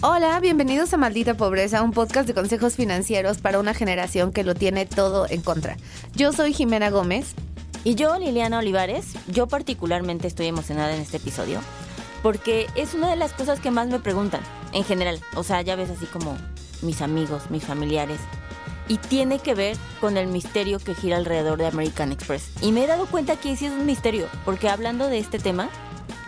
[0.00, 4.54] Hola, bienvenidos a Maldita Pobreza, un podcast de consejos financieros para una generación que lo
[4.54, 5.76] tiene todo en contra.
[6.14, 7.34] Yo soy Jimena Gómez.
[7.82, 11.58] Y yo, Liliana Olivares, yo particularmente estoy emocionada en este episodio
[12.22, 14.40] porque es una de las cosas que más me preguntan,
[14.72, 15.20] en general.
[15.34, 16.38] O sea, ya ves así como
[16.80, 18.20] mis amigos, mis familiares.
[18.86, 22.50] Y tiene que ver con el misterio que gira alrededor de American Express.
[22.62, 25.70] Y me he dado cuenta que sí es un misterio, porque hablando de este tema,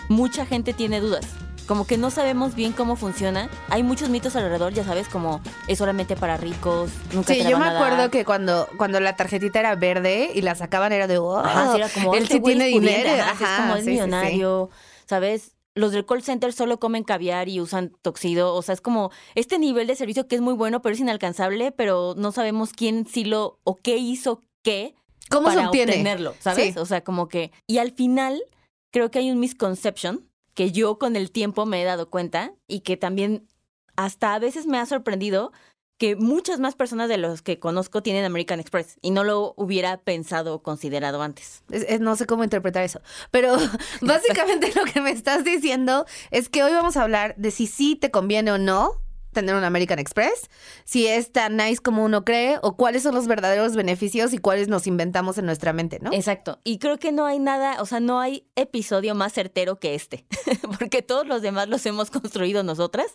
[0.08, 1.24] mucha gente tiene dudas
[1.70, 3.48] como que no sabemos bien cómo funciona.
[3.68, 7.50] Hay muchos mitos alrededor, ya sabes, como es solamente para ricos, nunca Sí, te la
[7.50, 11.18] yo me acuerdo que cuando, cuando la tarjetita era verde y la sacaban era de,
[11.18, 13.22] wow, Ajá, sí, era como, él "Este sí güey tiene es pudiente, dinero.
[13.22, 14.00] ajá, sí, Ajá, es como es sí, sí, sí.
[14.00, 14.70] millonario,
[15.06, 15.54] ¿sabes?
[15.76, 19.60] Los del call center solo comen caviar y usan toxido, o sea, es como este
[19.60, 23.24] nivel de servicio que es muy bueno, pero es inalcanzable, pero no sabemos quién sí
[23.24, 24.96] lo o qué hizo qué
[25.28, 25.92] ¿Cómo se para obtiene?
[25.92, 26.74] obtenerlo, ¿sabes?
[26.74, 26.80] Sí.
[26.80, 28.42] O sea, como que y al final
[28.90, 30.28] creo que hay un misconception
[30.60, 33.48] que yo con el tiempo me he dado cuenta y que también
[33.96, 35.52] hasta a veces me ha sorprendido
[35.96, 39.96] que muchas más personas de los que conozco tienen American Express y no lo hubiera
[40.02, 41.62] pensado o considerado antes.
[41.70, 43.00] Es- es- no sé cómo interpretar eso.
[43.30, 43.56] Pero
[44.02, 47.96] básicamente lo que me estás diciendo es que hoy vamos a hablar de si sí
[47.96, 49.00] te conviene o no
[49.32, 50.50] tener un American Express,
[50.84, 54.68] si es tan nice como uno cree, o cuáles son los verdaderos beneficios y cuáles
[54.68, 56.12] nos inventamos en nuestra mente, ¿no?
[56.12, 56.58] Exacto.
[56.64, 60.26] Y creo que no hay nada, o sea, no hay episodio más certero que este,
[60.78, 63.06] porque todos los demás los hemos construido nosotras,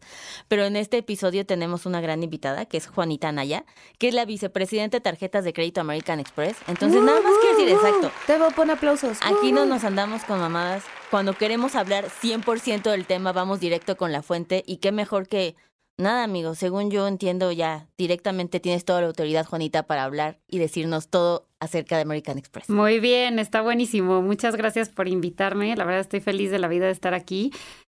[0.48, 3.66] pero en este episodio tenemos una gran invitada, que es Juanita Anaya,
[3.98, 6.58] que es la vicepresidenta de tarjetas de crédito American Express.
[6.68, 8.12] Entonces, nada más quiero decir, exacto.
[8.28, 9.18] Tebo, pon aplausos.
[9.22, 10.84] Aquí no nos andamos con mamadas.
[11.12, 14.64] Cuando queremos hablar 100% del tema, vamos directo con la fuente.
[14.66, 15.56] Y qué mejor que
[15.98, 16.56] nada, amigo.
[16.56, 21.48] Según yo entiendo, ya directamente tienes toda la autoridad, Juanita, para hablar y decirnos todo
[21.60, 22.70] acerca de American Express.
[22.70, 24.22] Muy bien, está buenísimo.
[24.22, 25.76] Muchas gracias por invitarme.
[25.76, 27.52] La verdad estoy feliz de la vida de estar aquí.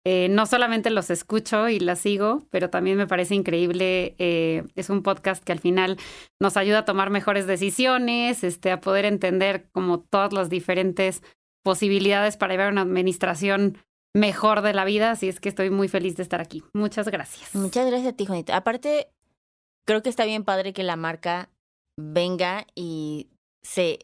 [0.08, 4.14] Eh, no solamente los escucho y las sigo, pero también me parece increíble.
[4.18, 5.96] eh, es un podcast que al final
[6.40, 11.22] nos ayuda a tomar mejores decisiones, este, a poder entender como todas las diferentes
[11.64, 13.78] posibilidades para llevar una administración
[14.16, 15.10] mejor de la vida.
[15.12, 16.62] Así es que estoy muy feliz de estar aquí.
[16.72, 17.54] Muchas gracias.
[17.54, 18.56] Muchas gracias a ti, Juanita.
[18.56, 19.08] Aparte,
[19.86, 21.50] creo que está bien padre que la marca
[21.98, 23.28] venga y
[23.62, 24.00] se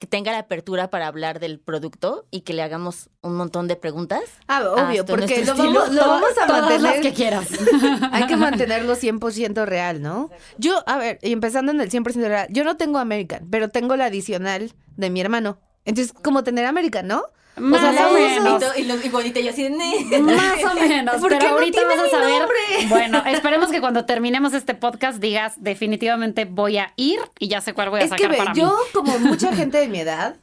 [0.00, 3.74] que tenga la apertura para hablar del producto y que le hagamos un montón de
[3.74, 4.22] preguntas.
[4.46, 6.00] Ah, obvio, Hasta porque lo vamos, estilo.
[6.02, 7.00] lo vamos a Todas las mantener.
[7.02, 7.48] que quieras.
[8.12, 10.30] Hay que mantenerlo 100% real, ¿no?
[10.56, 13.96] Yo, a ver, y empezando en el 100% real, yo no tengo American, pero tengo
[13.96, 15.58] la adicional de mi hermano.
[15.84, 17.24] Entonces, como tener American, ¿no?
[17.60, 18.62] Más sea, o menos.
[18.76, 20.18] Y, lo, y yo así de...
[20.20, 22.38] Más o menos, ¿Por pero qué no ahorita tiene vas a saber.
[22.38, 22.56] nombre?
[22.88, 27.74] Bueno, esperemos que cuando terminemos este podcast digas definitivamente voy a ir y ya sé
[27.74, 28.72] cuál voy a Es que sacar ve, para yo, mí.
[28.92, 30.36] como mucha gente de mi edad,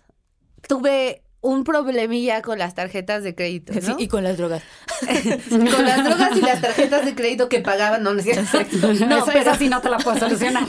[0.67, 3.81] tuve un problemilla con las tarjetas de crédito, ¿no?
[3.81, 4.63] Sí, y con las drogas.
[5.49, 8.57] Con las drogas y las tarjetas de crédito que pagaban, no, no es cierto.
[9.05, 10.63] No, pero, esa sí no te la puedo solucionar.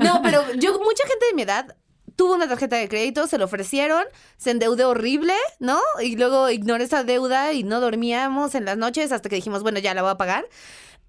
[0.00, 1.74] no, pero yo, mucha gente de mi edad
[2.18, 4.02] tuvo una tarjeta de crédito, se lo ofrecieron,
[4.38, 5.78] se endeudó horrible, ¿no?
[6.02, 9.78] Y luego ignoré esa deuda y no dormíamos en las noches hasta que dijimos, bueno,
[9.78, 10.44] ya la voy a pagar.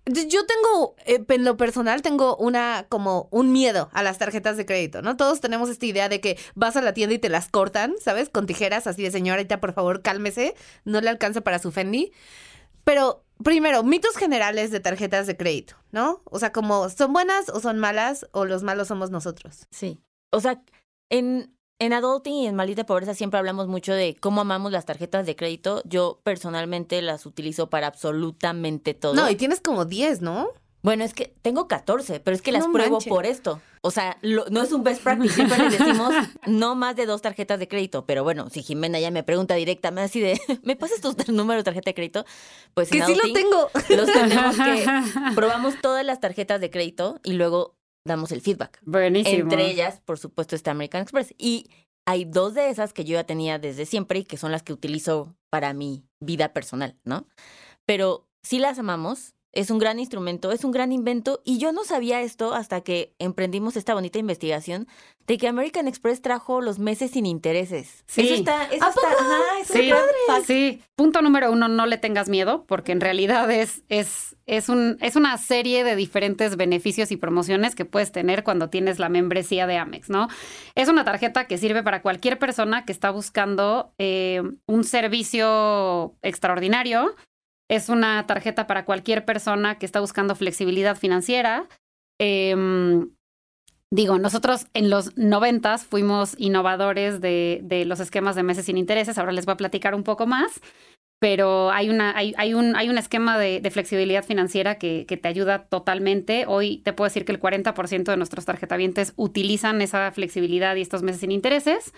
[0.06, 4.68] Yo tengo, eh, en lo personal, tengo una, como un miedo a las tarjetas de
[4.68, 5.18] crédito, ¿no?
[5.18, 8.30] Todos tenemos esta idea de que vas a la tienda y te las cortan, ¿sabes?
[8.30, 10.54] Con tijeras, así de señorita, por favor, cálmese,
[10.86, 12.12] no le alcanza para su Fendi.
[12.84, 16.22] Pero, primero, mitos generales de tarjetas de crédito, ¿no?
[16.26, 19.66] O sea, como, ¿son buenas o son malas o los malos somos nosotros?
[19.72, 20.00] Sí.
[20.32, 20.62] O sea,
[21.10, 25.26] en, en Adulting y en Maldita Pobreza siempre hablamos mucho de cómo amamos las tarjetas
[25.26, 25.82] de crédito.
[25.86, 29.14] Yo personalmente las utilizo para absolutamente todo.
[29.14, 30.50] No, y tienes como 10, ¿no?
[30.82, 33.60] Bueno, es que tengo 14, pero es que las No pruebo por esto.
[33.82, 35.34] O sea, lo- no es un best practice.
[35.36, 36.14] Siempre les decimos
[36.48, 38.06] no más de dos tarjetas de crédito.
[38.06, 41.64] Pero bueno, si Jimena ya me pregunta directamente así de, ¿me pasas tu número de
[41.66, 42.26] tarjeta de crédito?
[42.74, 43.70] Pues Que en sí lo tengo.
[43.90, 44.86] los tenemos que...
[45.36, 47.76] Probamos todas las tarjetas de crédito y luego
[48.10, 48.80] damos el feedback.
[48.84, 49.44] Buenísimo.
[49.44, 51.34] Entre ellas, por supuesto, está American Express.
[51.38, 51.70] Y
[52.06, 54.74] hay dos de esas que yo ya tenía desde siempre y que son las que
[54.74, 57.28] utilizo para mi vida personal, ¿no?
[57.86, 59.36] Pero sí las amamos.
[59.52, 63.14] Es un gran instrumento, es un gran invento y yo no sabía esto hasta que
[63.18, 64.88] emprendimos esta bonita investigación
[65.26, 68.04] de que American Express trajo los meses sin intereses.
[68.08, 68.22] Sí.
[68.22, 69.16] Eso está, eso ¿A está, poco?
[69.20, 69.92] ajá, Sí,
[70.28, 70.46] fact.
[70.46, 70.82] sí.
[70.96, 75.16] Punto número uno, no le tengas miedo, porque en realidad es, es, es, un, es
[75.16, 79.78] una serie de diferentes beneficios y promociones que puedes tener cuando tienes la membresía de
[79.78, 80.28] Amex, ¿no?
[80.76, 87.16] Es una tarjeta que sirve para cualquier persona que está buscando eh, un servicio extraordinario.
[87.70, 91.68] Es una tarjeta para cualquier persona que está buscando flexibilidad financiera.
[92.20, 93.12] Em,
[93.92, 99.18] Digo, nosotros en los noventas fuimos innovadores de, los esquemas de meses sin intereses.
[99.18, 100.62] Ahora les voy a platicar un poco más.
[101.22, 102.16] pero hay, una,
[102.56, 106.46] un, esquema de, de flexibilidad financiera que, que, te ayuda totalmente.
[106.48, 111.02] Hoy te puedo decir que el 40% de nuestros tarjetavientes utilizan esa flexibilidad y estos
[111.04, 111.94] meses sin intereses.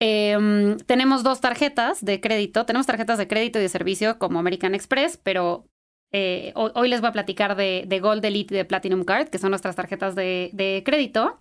[0.00, 2.66] Eh, tenemos dos tarjetas de crédito.
[2.66, 5.66] Tenemos tarjetas de crédito y de servicio como American Express, pero
[6.12, 9.38] eh, hoy, les voy a platicar de, de, Gold Elite y de Platinum Card, que
[9.38, 11.38] son nuestras tarjetas de, de, crédito.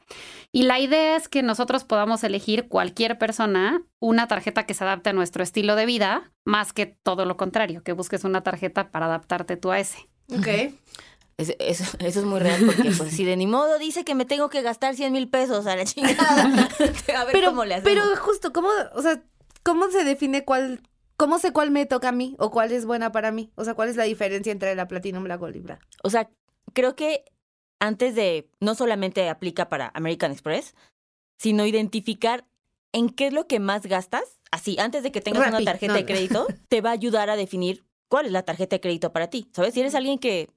[0.52, 5.12] Y la idea es que nosotros podamos elegir cualquier persona una tarjeta que se adapte
[5.12, 9.06] a nuestro estilo de vida, más que todo lo contrario, que busques una tarjeta para
[9.06, 10.10] adaptarte tú a ese.
[10.36, 10.74] Ok.
[11.38, 14.26] Eso, eso, eso, es muy real porque pues si de ni modo dice que me
[14.26, 16.44] tengo que gastar 100 mil pesos a la chingada.
[17.18, 18.04] a ver pero, cómo le hacemos.
[18.04, 19.22] Pero justo, ¿cómo, o sea,
[19.64, 20.82] ¿cómo se define cuál
[21.18, 23.52] ¿Cómo sé cuál me toca a mí o cuál es buena para mí?
[23.56, 25.80] O sea, ¿cuál es la diferencia entre la Platinum y la Gold Libra?
[26.04, 26.30] O sea,
[26.74, 27.24] creo que
[27.80, 30.76] antes de, no solamente aplica para American Express,
[31.38, 32.46] sino identificar
[32.92, 34.40] en qué es lo que más gastas.
[34.52, 35.56] Así, antes de que tengas Rappi.
[35.56, 36.56] una tarjeta no, de crédito, no.
[36.68, 39.50] te va a ayudar a definir cuál es la tarjeta de crédito para ti.
[39.54, 39.74] ¿Sabes?
[39.74, 40.50] Si eres alguien que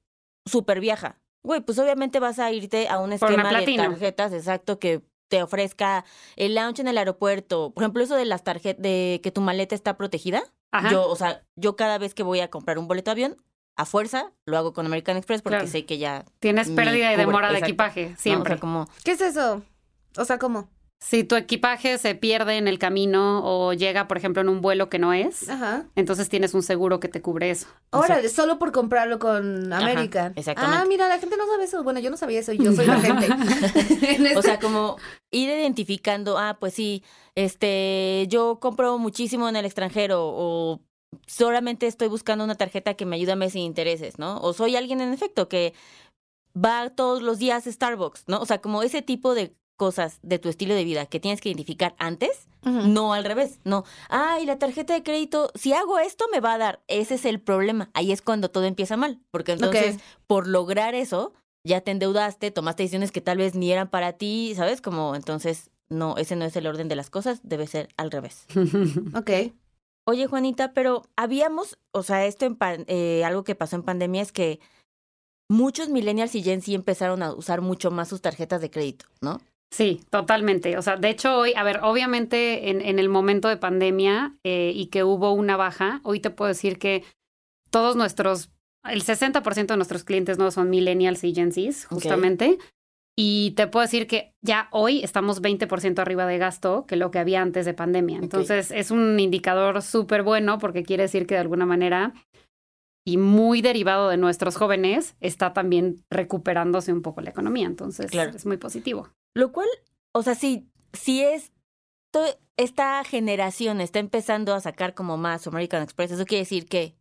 [0.49, 5.03] super viaja, güey, pues obviamente vas a irte a un esquema de tarjetas, exacto, que
[5.29, 6.05] te ofrezca
[6.37, 7.73] el lounge en el aeropuerto.
[7.75, 10.43] Por ejemplo, eso de las tarjetas, de que tu maleta está protegida.
[10.73, 10.91] Ajá.
[10.91, 13.37] Yo, o sea, yo cada vez que voy a comprar un boleto de avión,
[13.77, 15.71] a fuerza lo hago con American Express porque claro.
[15.71, 16.25] sé que ya.
[16.41, 18.51] Tienes pérdida y demora de equipaje, siempre.
[18.51, 18.89] No, o sea, como...
[19.05, 19.63] ¿Qué es eso?
[20.17, 20.69] O sea, ¿cómo?
[21.01, 24.89] Si tu equipaje se pierde en el camino o llega, por ejemplo, en un vuelo
[24.91, 25.87] que no es, Ajá.
[25.95, 27.69] entonces tienes un seguro que te cubre eso.
[27.91, 30.33] Órale, o sea, solo por comprarlo con América.
[30.35, 30.77] Exactamente.
[30.77, 31.85] Ah, mira, la gente no sabe eso.
[31.85, 33.29] Bueno, yo no sabía eso, yo soy la gente.
[34.37, 34.97] O sea, como
[35.31, 37.05] ir identificando, ah, pues sí,
[37.37, 40.81] este, yo compro muchísimo en el extranjero o
[41.27, 44.41] solamente estoy buscando una tarjeta que me ayude a mes sin intereses, ¿no?
[44.41, 45.75] O soy alguien en efecto que
[46.57, 48.41] va todos los días a Starbucks, ¿no?
[48.41, 51.49] O sea, como ese tipo de cosas de tu estilo de vida que tienes que
[51.49, 52.87] identificar antes, uh -huh.
[52.89, 53.85] no al revés, no.
[54.11, 56.83] Ay, la tarjeta de crédito, si hago esto me va a dar.
[56.89, 57.89] Ese es el problema.
[57.95, 60.07] Ahí es cuando todo empieza mal, porque entonces okay.
[60.27, 61.33] por lograr eso
[61.65, 64.81] ya te endeudaste, tomaste decisiones que tal vez ni eran para ti, ¿sabes?
[64.81, 68.47] Como entonces no, ese no es el orden de las cosas, debe ser al revés.
[69.15, 69.31] ok.
[70.07, 74.23] Oye, Juanita, pero habíamos, o sea, esto en pan, eh, algo que pasó en pandemia
[74.23, 74.59] es que
[75.49, 79.41] muchos millennials y Gen Z empezaron a usar mucho más sus tarjetas de crédito, ¿no?
[79.71, 80.79] Sí, totalmente.
[80.79, 84.73] O sea, de hecho hoy, a ver, obviamente en, en el momento de pandemia eh,
[84.75, 87.05] y que hubo una baja, hoy te puedo decir que
[87.71, 88.51] todos nuestros,
[88.85, 92.47] el 60% de nuestros clientes no son millennials y Gen Zs, justamente.
[92.55, 92.59] Okay.
[93.21, 97.19] Y te puedo decir que ya hoy estamos 20% arriba de gasto que lo que
[97.19, 98.19] había antes de pandemia.
[98.19, 98.81] Entonces okay.
[98.81, 102.15] es un indicador súper bueno porque quiere decir que de alguna manera
[103.05, 107.67] y muy derivado de nuestros jóvenes está también recuperándose un poco la economía.
[107.67, 108.31] Entonces claro.
[108.37, 109.09] es muy positivo.
[109.35, 109.69] Lo cual,
[110.13, 111.53] o sea, si, si es
[112.57, 116.97] esta generación está empezando a sacar como más American Express, eso quiere decir que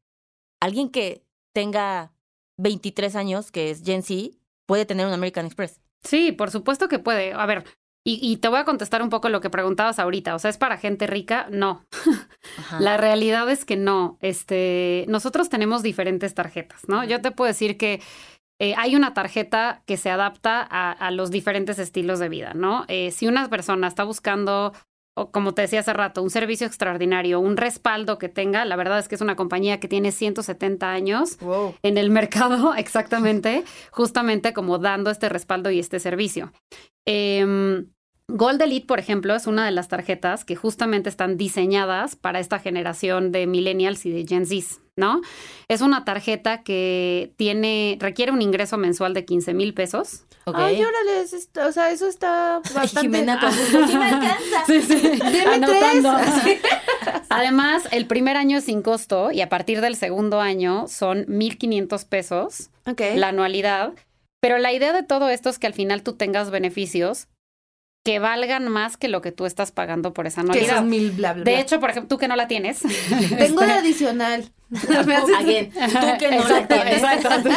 [0.62, 2.14] alguien que tenga
[2.58, 5.82] 23 años, que es Gen Z, puede tener un American Express.
[6.04, 7.34] Sí, por supuesto que puede.
[7.34, 7.64] A ver,
[8.04, 10.36] y, y, te voy a contestar un poco lo que preguntabas ahorita.
[10.36, 11.48] O sea, ¿es para gente rica?
[11.52, 11.86] No.
[12.58, 12.80] Ajá.
[12.80, 14.18] La realidad es que no.
[14.22, 17.04] Este, nosotros tenemos diferentes tarjetas, ¿no?
[17.04, 18.02] Yo te puedo decir que
[18.60, 22.86] eh, hay una tarjeta que se adapta a, a, los diferentes estilos de vida, ¿no?
[22.88, 24.74] Eh, si una persona está buscando,
[25.16, 29.00] o como te decía hace rato, un servicio extraordinario, un respaldo que tenga, la verdad
[29.00, 31.76] es que es una compañía que tiene 170 años wow.
[31.84, 36.52] en el mercado, exactamente, justamente como dando este respaldo y este servicio.
[37.06, 37.86] Eh,
[38.30, 42.60] Gold Elite, por ejemplo, es una de las tarjetas que justamente están diseñadas para esta
[42.60, 45.22] generación de millennials y de Gen Z, ¿no?
[45.70, 50.26] Es una tarjeta que tiene, requiere un ingreso mensual de 15 mil pesos.
[50.44, 50.64] Okay.
[50.64, 53.02] Ay, órale, o sea, eso está bastante...
[53.02, 54.66] Jimena, pues, sí me alcanza.
[54.66, 55.20] Sí, sí.
[55.46, 56.14] Anotando.
[57.30, 62.08] Además, el primer año es sin costo y a partir del segundo año son 1.500
[62.08, 63.18] pesos okay.
[63.18, 63.94] la anualidad.
[64.40, 67.28] Pero la idea de todo esto es que al final tú tengas beneficios
[68.08, 70.78] que valgan más que lo que tú estás pagando por esa anualidad.
[70.78, 71.52] Que mil bla, bla, bla.
[71.52, 72.80] De hecho, por ejemplo, tú que no la tienes.
[73.38, 74.50] Tengo la adicional.
[74.72, 77.04] Again, tú que no exacto, la tienes.
[77.04, 77.50] Exacto.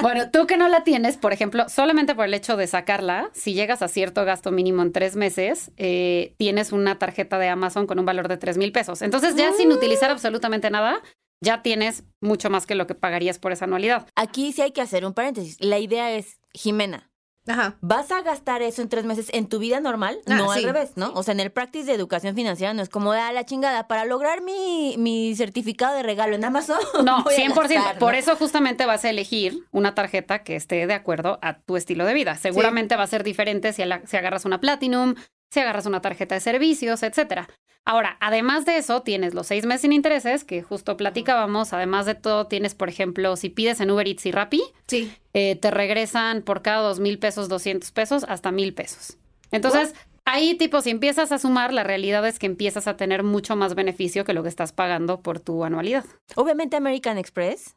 [0.00, 3.52] bueno, tú que no la tienes, por ejemplo, solamente por el hecho de sacarla, si
[3.52, 7.98] llegas a cierto gasto mínimo en tres meses, eh, tienes una tarjeta de Amazon con
[7.98, 9.02] un valor de tres mil pesos.
[9.02, 9.54] Entonces, ya uh.
[9.54, 11.02] sin utilizar absolutamente nada,
[11.42, 14.06] ya tienes mucho más que lo que pagarías por esa anualidad.
[14.16, 15.58] Aquí sí hay que hacer un paréntesis.
[15.60, 17.11] La idea es, Jimena,
[17.46, 17.76] Ajá.
[17.80, 20.18] ¿Vas a gastar eso en tres meses en tu vida normal?
[20.26, 21.12] Ah, no sí, al revés, ¿no?
[21.14, 24.04] O sea, en el practice de educación financiera no es como, a la chingada, para
[24.04, 26.78] lograr mi, mi certificado de regalo en Amazon.
[27.04, 27.54] No, 100%.
[27.54, 31.76] Gastar, Por eso justamente vas a elegir una tarjeta que esté de acuerdo a tu
[31.76, 32.36] estilo de vida.
[32.36, 32.98] Seguramente sí.
[32.98, 35.14] va a ser diferente si, la, si agarras una Platinum,
[35.52, 37.46] si agarras una tarjeta de servicios, etcétera.
[37.84, 41.72] Ahora, además de eso, tienes los seis meses sin intereses, que justo platicábamos.
[41.72, 45.12] Además de todo, tienes, por ejemplo, si pides en Uber Eats y Rappi, Sí.
[45.34, 49.18] eh, te regresan por cada dos mil pesos, 200 pesos, hasta mil pesos.
[49.50, 49.94] Entonces,
[50.24, 53.74] ahí, tipo, si empiezas a sumar, la realidad es que empiezas a tener mucho más
[53.74, 56.04] beneficio que lo que estás pagando por tu anualidad.
[56.36, 57.76] Obviamente American Express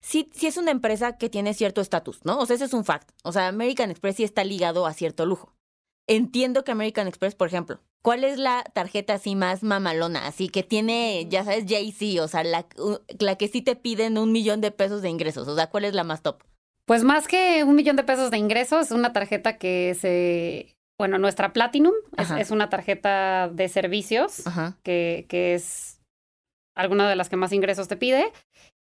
[0.00, 2.38] sí, sí es una empresa que tiene cierto estatus, ¿no?
[2.38, 3.10] O sea, ese es un fact.
[3.24, 5.52] O sea, American Express sí está ligado a cierto lujo.
[6.08, 10.26] Entiendo que American Express, por ejemplo, ¿cuál es la tarjeta así más mamalona?
[10.26, 12.66] Así que tiene, ya sabes, Jay-Z, o sea, la,
[13.18, 15.48] la que sí te piden un millón de pesos de ingresos.
[15.48, 16.42] O sea, ¿cuál es la más top?
[16.86, 20.72] Pues más que un millón de pesos de ingresos, una tarjeta que se...
[20.98, 21.92] Bueno, nuestra Platinum
[22.38, 24.44] es, una tarjeta de servicios
[24.82, 26.00] que, que es
[26.74, 28.32] alguna de las que más ingresos te pide.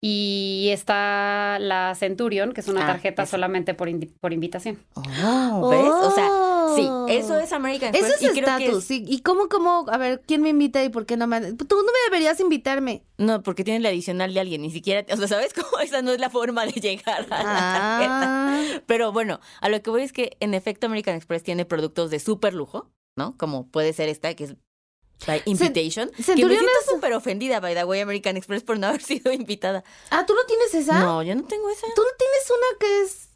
[0.01, 3.31] Y está la Centurion, que es una Ah, tarjeta esa.
[3.31, 3.89] solamente por,
[4.21, 4.79] por invitación.
[4.95, 5.81] Oh, ¿Ves?
[5.81, 6.29] O sea,
[6.75, 8.31] sí, eso es American Eso Express.
[8.31, 9.03] es y estatus, es- sí.
[9.07, 9.85] ¿Y cómo, cómo?
[9.89, 11.39] A ver, ¿quién me invita y por qué no me...
[11.53, 13.03] Tú no me deberías invitarme.
[13.17, 15.79] No, porque tienes la adicional de alguien, ni siquiera, o sea, ¿sabes cómo?
[15.81, 18.21] Esa no es la forma de llegar a la tarjeta.
[18.23, 18.63] Ah.
[18.85, 22.19] Pero bueno, a lo que voy es que en efecto American Express tiene productos de
[22.19, 23.35] súper lujo, ¿no?
[23.37, 24.55] Como puede ser esta que es
[25.27, 26.09] by Invitation.
[26.11, 29.31] que me siento es- súper ofendida, by the way, American Express por no haber sido
[29.33, 29.83] invitada.
[30.11, 30.99] Ah, ¿tú no tienes esa?
[30.99, 31.87] No, yo no tengo esa.
[31.95, 33.28] Tú no tienes una que es...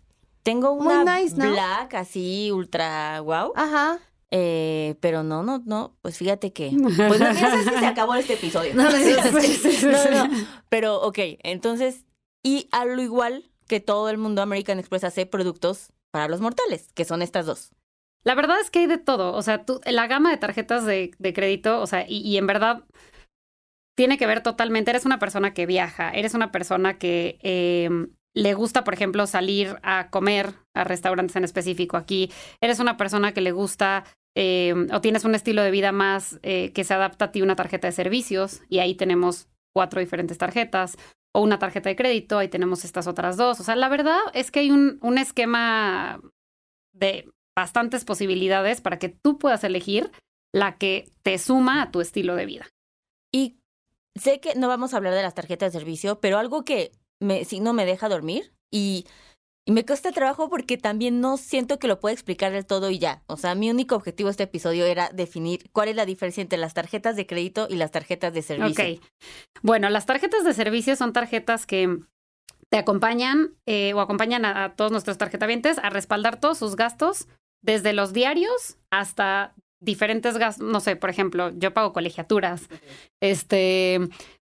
[0.44, 1.52] Tengo Muy una nice, ¿no?
[1.52, 3.54] black así, ultra wow.
[3.56, 4.00] Ajá.
[4.36, 6.72] Eh, pero no, no, no, pues fíjate que...
[7.08, 8.74] Pues no, sabes que se acabó este episodio.
[8.76, 10.10] No, no, sí, sí, sí, sí, No, sí.
[10.12, 10.36] no, no.
[10.70, 12.06] Pero, ok, entonces,
[12.44, 16.92] y a lo igual que todo el mundo, American Express hace productos para los mortales,
[16.94, 17.72] que son estas dos.
[18.24, 19.34] La verdad es que hay de todo.
[19.34, 22.48] O sea, tú, la gama de tarjetas de, de crédito, o sea, y, y en
[22.48, 22.84] verdad
[23.96, 24.92] tiene que ver totalmente.
[24.92, 27.90] Eres una persona que viaja, eres una persona que eh,
[28.36, 32.32] le gusta, por ejemplo, salir a comer a restaurantes en específico aquí.
[32.62, 36.72] Eres una persona que le gusta eh, o tienes un estilo de vida más eh,
[36.74, 40.98] que se adapta a ti una tarjeta de servicios y ahí tenemos cuatro diferentes tarjetas
[41.34, 43.60] o una tarjeta de crédito, ahí tenemos estas otras dos.
[43.60, 46.20] O sea, la verdad es que hay un, un esquema
[46.94, 50.12] de bastantes posibilidades para que tú puedas elegir
[50.52, 52.68] la que te suma a tu estilo de vida.
[53.32, 53.58] Y
[54.16, 56.92] sé que no vamos a hablar de las tarjetas de servicio, pero algo que
[57.24, 59.06] me, sí no me deja dormir y,
[59.66, 63.00] y me cuesta trabajo porque también no siento que lo pueda explicar del todo y
[63.00, 63.24] ya.
[63.28, 66.60] O sea, mi único objetivo de este episodio era definir cuál es la diferencia entre
[66.60, 68.86] las tarjetas de crédito y las tarjetas de servicio.
[68.86, 69.02] Ok.
[69.62, 72.00] Bueno, las tarjetas de servicio son tarjetas que
[72.70, 77.28] te acompañan eh, o acompañan a, a todos nuestros tarjetavientes a respaldar todos sus gastos,
[77.64, 80.68] desde los diarios hasta diferentes gastos.
[80.68, 82.68] No sé, por ejemplo, yo pago colegiaturas,
[83.22, 84.00] este,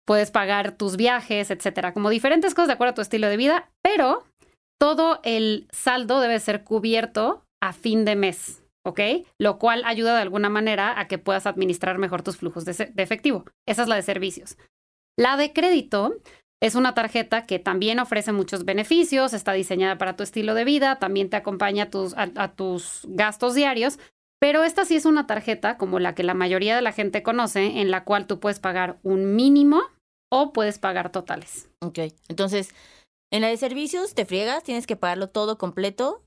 [0.09, 3.69] puedes pagar tus viajes, etcétera, como diferentes cosas de acuerdo a tu estilo de vida,
[3.83, 4.25] pero
[4.81, 8.65] todo el saldo debe ser cubierto a fin de mes.
[8.87, 9.01] ¿Ok?
[9.39, 13.45] Lo cual ayuda de alguna manera a que puedas administrar mejor tus flujos de, efectivo.
[13.69, 14.57] Esa es la de servicios.
[15.19, 16.17] La de crédito
[16.63, 20.99] es una tarjeta que también ofrece muchos beneficios, está diseñada para tu estilo de vida,
[20.99, 23.99] también te acompaña a tus gastos diarios,
[24.41, 27.81] pero esta sí es una tarjeta como la que la mayoría de la gente conoce,
[27.81, 29.83] en la cual tú puedes pagar un mínimo
[30.31, 31.69] o puedes pagar totales.
[31.81, 32.75] Ok, entonces,
[33.31, 36.25] en la de servicios te friegas, tienes que pagarlo todo completo.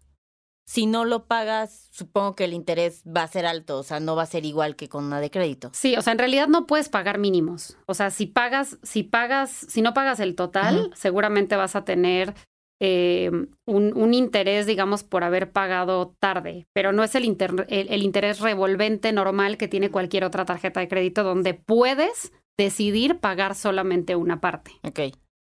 [0.68, 4.16] Si no lo pagas, supongo que el interés va a ser alto, o sea, no
[4.16, 5.72] va a ser igual que con una de crédito.
[5.74, 7.78] Sí, o sea, en realidad no puedes pagar mínimos.
[7.88, 12.36] O sea, si pagas, si pagas, si no pagas el total, seguramente vas a tener
[12.80, 13.32] eh,
[13.66, 16.68] un, un interés, digamos, por haber pagado tarde.
[16.74, 20.80] Pero no es el, inter- el, el interés revolvente normal que tiene cualquier otra tarjeta
[20.80, 24.72] de crédito donde puedes decidir pagar solamente una parte.
[24.84, 25.00] Ok,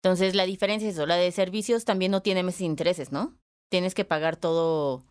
[0.03, 3.37] entonces la diferencia es eso, la de servicios también no tiene meses de intereses, ¿no?
[3.71, 5.05] Tienes que pagar todo,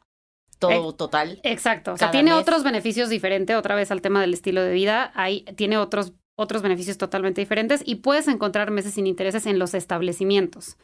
[0.60, 1.40] todo total.
[1.44, 1.94] Exacto.
[1.94, 2.42] O sea, tiene mes.
[2.42, 5.12] otros beneficios diferentes, otra vez al tema del estilo de vida.
[5.16, 9.74] Ahí tiene otros, otros beneficios totalmente diferentes y puedes encontrar meses sin intereses en los
[9.74, 10.78] establecimientos.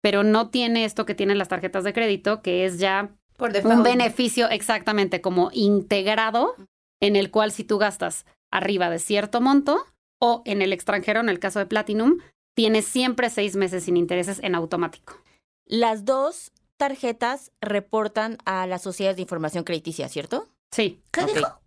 [0.00, 3.82] Pero no tiene esto que tienen las tarjetas de crédito, que es ya Por un
[3.82, 6.54] beneficio exactamente como integrado,
[7.00, 9.84] en el cual si tú gastas arriba de cierto monto
[10.20, 12.18] o en el extranjero, en el caso de Platinum,
[12.54, 15.16] tienes siempre seis meses sin intereses en automático.
[15.66, 20.48] Las dos tarjetas reportan a las sociedades de información crediticia, ¿cierto?
[20.72, 21.00] Sí.
[21.12, 21.60] ¿Qué dijo?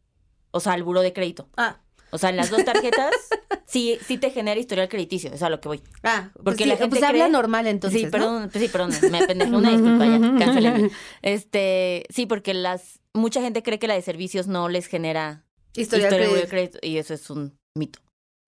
[0.52, 1.48] O sea, al buro de crédito.
[1.58, 1.80] Ah,
[2.12, 3.14] O sea, en las dos tarjetas
[3.68, 5.82] sí, sí te genera historial crediticio, es a lo que voy.
[6.04, 6.30] ah.
[6.34, 8.12] Porque Porque la gente pues habla cree- normal entonces, sí, ¿no?
[8.12, 10.92] perdón, sí, perdón, me apendejé una disculpa ya, cancélenme.
[11.22, 16.12] Este, sí, porque las mucha gente cree que la de servicios no les genera Historial
[16.14, 18.00] historial de crédito y eso es un mito.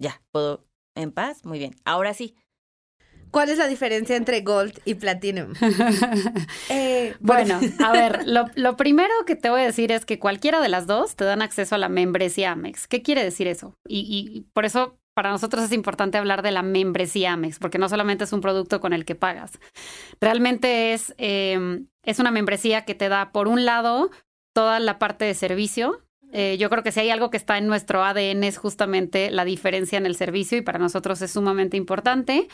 [0.03, 1.75] Ya, puedo en paz, muy bien.
[1.85, 2.35] Ahora sí.
[3.31, 5.53] ¿Cuál es la diferencia entre Gold y Platinum?
[6.69, 10.61] Eh, bueno, a ver, lo, lo, primero que te voy a decir es que cualquiera
[10.61, 12.87] de las dos te dan acceso a la membresía Amex.
[12.87, 13.75] ¿Qué quiere decir eso?
[13.87, 13.99] Y,
[14.35, 18.25] y por eso para nosotros es importante hablar de la membresía Amex, porque no solamente
[18.25, 19.59] es un producto con el que pagas.
[20.19, 24.09] Realmente es, eh, es una membresía que te da, por un lado,
[24.53, 27.67] toda la parte de servicio, eh, yo creo que si hay algo que está en
[27.67, 32.47] nuestro ADN es justamente la diferencia en el servicio y para nosotros es sumamente importante.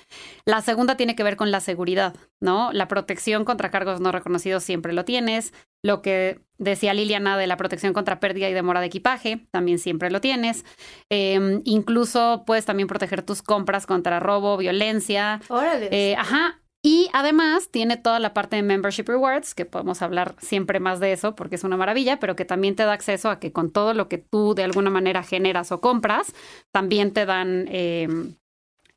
[0.45, 2.73] La segunda tiene que ver con la seguridad, ¿no?
[2.73, 5.53] La protección contra cargos no reconocidos siempre lo tienes.
[5.81, 10.11] Lo que decía Liliana de la protección contra pérdida y demora de equipaje, también siempre
[10.11, 10.65] lo tienes.
[11.09, 15.39] Em, incluso puedes también proteger tus compras contra robo, violencia.
[15.47, 15.87] Órale.
[15.91, 20.79] Eh, ajá, y además tiene toda la parte de Membership Rewards, que podemos hablar siempre
[20.79, 23.51] más de eso porque es una maravilla, pero que también te da acceso a que
[23.51, 26.33] con todo lo que tú de alguna manera generas o compras,
[26.71, 28.35] también te dan em,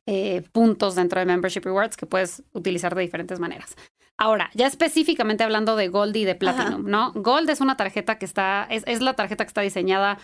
[0.05, 3.75] eh, puntos dentro de Membership Rewards que puedes utilizar de diferentes maneras.
[4.17, 7.11] Ahora, ya específicamente hablando de Gold y de Platinum, ¿no?
[7.13, 10.19] Gold es una tarjeta que está, es, es la tarjeta que está diseñada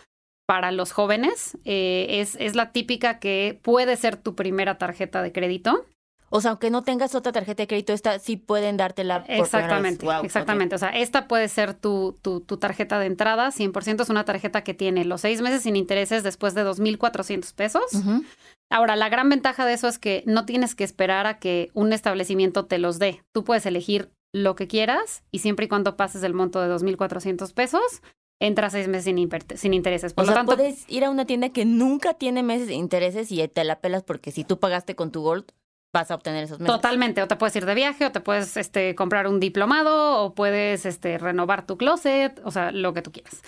[0.48, 1.58] para los jóvenes.
[1.66, 5.86] Eh, es, es la típica que puede ser tu primera tarjeta de crédito.
[6.30, 10.06] O sea, aunque no tengas otra tarjeta de crédito, esta sí pueden dártela por Exactamente,
[10.06, 10.76] Wow, exactamente.
[10.76, 13.50] O sea, esta puede ser tu, tu, tu, tarjeta de entrada.
[13.52, 17.84] 100% es una tarjeta que tiene los seis meses sin intereses después de 2.400 pesos.
[17.90, 18.00] okay.
[18.00, 18.24] Ujú.
[18.72, 21.92] Ahora, la gran ventaja de eso es que no tienes que esperar a que un
[21.92, 23.24] establecimiento te los dé.
[23.34, 27.52] Tú puedes elegir lo que quieras y siempre y cuando pases el monto de 2.400
[27.54, 28.04] pesos,
[28.40, 30.14] entras seis meses sin intereses.
[30.14, 32.76] Por O lo sea, tanto, puedes ir a una tienda que nunca tiene meses de
[32.76, 35.52] intereses y te la pelas porque si tú pagaste con tu Gold,
[35.93, 36.75] vas a obtener esos meses.
[36.75, 40.34] Totalmente, o te puedes ir de viaje, o te puedes este, comprar un diplomado, o
[40.36, 43.41] puedes este, renovar tu closet, o sea, lo que tú quieras.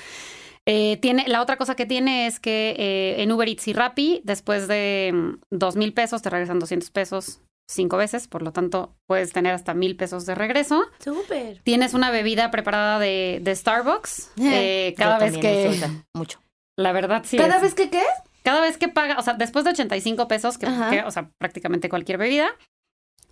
[0.67, 4.21] Eh, tiene, la otra cosa que tiene es que eh, en Uber Eats y Rappi,
[4.24, 8.93] después de mm, dos mil pesos, te regresan 200 pesos cinco veces, por lo tanto,
[9.07, 10.83] puedes tener hasta mil pesos de regreso.
[11.00, 11.62] Súper.
[11.63, 15.89] Tienes una bebida preparada de, de Starbucks eh, Yo cada vez también que...
[16.13, 16.39] mucho.
[16.77, 17.38] La verdad, sí.
[17.38, 18.03] ¿Cada es- vez que qué?
[18.43, 20.67] Cada vez que paga, o sea, después de 85 pesos, que,
[21.05, 22.50] o sea, prácticamente cualquier bebida,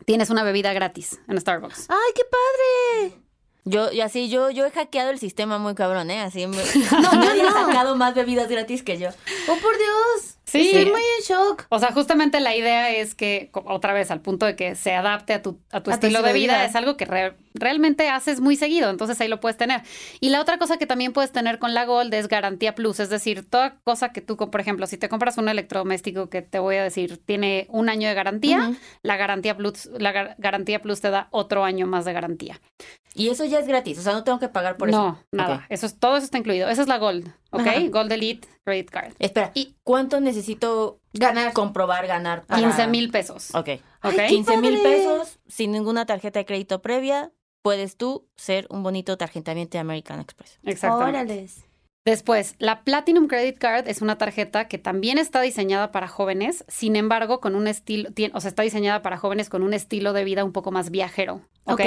[0.05, 1.87] tienes una bebida gratis en Starbucks.
[1.89, 3.21] ¡Ay, qué padre!
[3.65, 6.21] Yo, y así, yo, yo he hackeado el sistema muy cabrón, ¿eh?
[6.21, 6.57] Así me...
[6.91, 7.67] No, yo Nadie ha no.
[7.67, 9.09] sacado más bebidas gratis que yo.
[9.47, 10.37] ¡Oh, por Dios!
[10.45, 10.69] Sí.
[10.71, 11.65] Estoy muy en shock.
[11.69, 15.33] O sea, justamente la idea es que, otra vez, al punto de que se adapte
[15.33, 16.65] a tu, a tu A estilo de vida, vida.
[16.65, 19.81] es algo que re- realmente haces muy seguido, entonces ahí lo puedes tener.
[20.19, 23.09] Y la otra cosa que también puedes tener con la Gold es garantía plus, es
[23.09, 26.75] decir, toda cosa que tú, por ejemplo, si te compras un electrodoméstico que te voy
[26.77, 31.09] a decir tiene un año de garantía, la garantía plus, la gar- garantía plus te
[31.09, 32.59] da otro año más de garantía.
[33.15, 34.97] Y eso ya es gratis, o sea, no tengo que pagar por eso.
[34.99, 36.69] no, nada, eso es, todo eso está incluido.
[36.69, 37.59] Esa es la Gold, ¿ok?
[37.61, 37.79] Ajá.
[37.89, 39.13] Gold Elite Credit Card.
[39.17, 41.53] Espera, Y- ¿cuánto necesito Ganar.
[41.53, 42.45] comprobar, ganar?
[42.45, 43.53] para- 15 mil pesos.
[43.55, 43.69] Ok.
[44.03, 44.13] ¿Ok?
[44.19, 49.17] Ay, 15 mil pesos sin ninguna tarjeta de crédito previa, puedes tú ser un bonito
[49.17, 50.59] tarjetamiento de American Express.
[50.63, 51.09] Exactamente.
[51.19, 51.65] Órales.
[52.05, 56.95] Después, la Platinum Credit Card es una tarjeta que también está diseñada para jóvenes, sin
[56.95, 60.43] embargo, con un estilo, o sea, está diseñada para jóvenes con un estilo de vida
[60.43, 61.41] un poco más viajero.
[61.65, 61.81] ¿ok?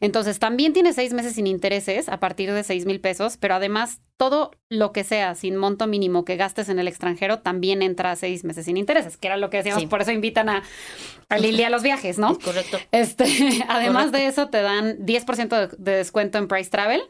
[0.00, 4.02] Entonces, también tiene seis meses sin intereses a partir de seis mil pesos, pero además,
[4.18, 8.16] todo lo que sea sin monto mínimo que gastes en el extranjero también entra a
[8.16, 9.86] seis meses sin intereses, que era lo que decíamos, Sí.
[9.88, 10.62] por eso invitan a,
[11.30, 12.32] a Lili a los viajes, ¿no?
[12.32, 12.76] ¿Es correcto?
[12.92, 13.24] Este,
[13.68, 14.18] además Correcto.
[14.18, 17.00] de eso, te dan 10% de, de descuento en Price Travel.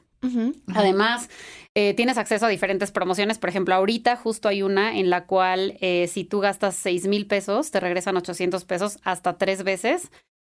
[0.75, 1.29] Además,
[1.77, 3.39] eh, tienes acceso a diferentes promociones.
[3.39, 7.27] Por ejemplo, ahorita justo hay una en la cual eh, si tú gastas 6 mil
[7.27, 10.11] pesos, te regresan 800 pesos hasta tres veces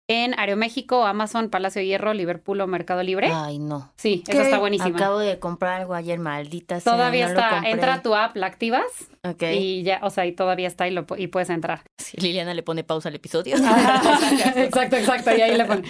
[0.08, 3.30] en Aeroméxico, Amazon, Palacio de Hierro, Liverpool o Mercado Libre.
[3.32, 3.92] Ay, no.
[3.96, 4.32] sí, ¿Qué?
[4.32, 4.96] eso está buenísimo.
[4.96, 6.92] Acabo de comprar algo ayer, maldita sea.
[6.92, 8.84] Todavía no está, entra a tu app, la activas
[9.22, 9.42] Ok.
[9.54, 11.82] y ya, o sea, y todavía está y, lo, y puedes entrar.
[11.98, 13.56] Sí, Liliana le pone pausa al episodio.
[14.56, 15.82] exacto, exacto, y ahí le pone.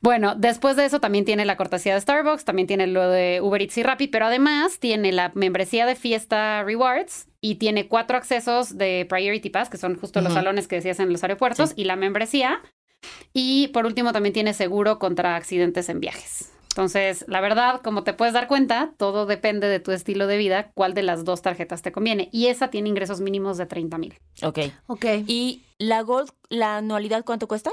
[0.00, 3.60] Bueno, después de eso también tiene la cortesía de Starbucks, también tiene lo de Uber
[3.60, 8.78] Eats y Rappi, pero además tiene la membresía de Fiesta Rewards y tiene cuatro accesos
[8.78, 11.96] de Priority Pass, que son justo los salones que decías en los aeropuertos, y la
[11.96, 12.60] membresía.
[13.32, 16.52] Y por último también tiene seguro contra accidentes en viajes.
[16.70, 20.70] Entonces, la verdad, como te puedes dar cuenta, todo depende de tu estilo de vida,
[20.74, 22.28] cuál de las dos tarjetas te conviene.
[22.30, 24.14] Y esa tiene ingresos mínimos de 30 mil.
[24.42, 24.58] ok.
[24.86, 25.04] Ok.
[25.26, 27.72] ¿Y la Gold, la anualidad cuánto cuesta?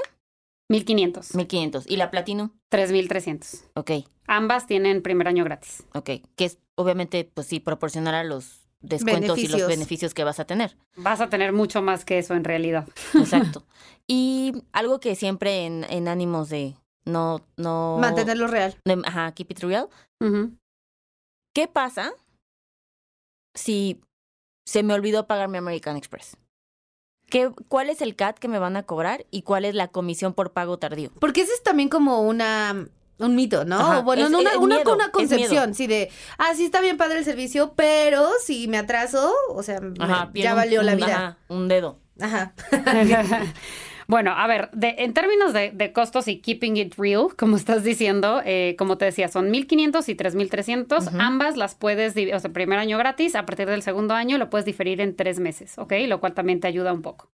[0.68, 1.84] 1500, 1500.
[1.88, 2.50] ¿Y la Platinum?
[2.70, 3.64] 3300.
[3.74, 3.90] Ok,
[4.26, 5.84] Ambas tienen primer año gratis.
[5.94, 6.10] ok.
[6.34, 10.12] Que es obviamente, pues sí, proporcionar a los descuentos y los Beneficios.
[10.14, 10.76] que vas a tener.
[10.96, 12.88] Vas a tener mucho más que eso en realidad.
[13.14, 13.64] Exacto.
[14.08, 16.74] y algo que siempre en, en ánimos de
[17.04, 17.98] no, no.
[18.00, 18.76] Mantenerlo real.
[18.84, 19.88] de- ajá, keep it real.
[20.20, 20.56] Ujú.
[21.54, 22.12] ¿Qué pasa
[23.54, 24.00] si
[24.66, 26.36] se me olvidó pagar mi American Express?
[27.28, 30.32] ¿Qué, ¿Cuál es el CAT que me van a cobrar y cuál es la comisión
[30.32, 31.10] por pago tardío?
[31.20, 32.86] Porque ese es también como una
[33.18, 33.76] un mito, ¿no?
[33.80, 36.80] Ajá, Bueno, es- una, es una, miedo, una es concepción, sí, de, ah, sí está
[36.82, 39.96] bien padre el servicio, pero si me atraso, o sea, me-
[40.34, 41.06] ya un- valió la vida.
[41.16, 41.98] ajá, un dedo.
[42.20, 42.52] Ajá.
[44.08, 47.82] Bueno, a ver, de- en términos de, de costos y keeping it real, como estás
[47.82, 51.08] diciendo, eh, como te decía, son 1.500 y 3.300.
[51.20, 54.64] Ambas las puedes, o sea, primer año gratis, a partir del segundo año lo puedes
[54.64, 55.92] diferir en tres meses, ¿ok?
[56.06, 57.30] Lo cual también te ayuda un poco.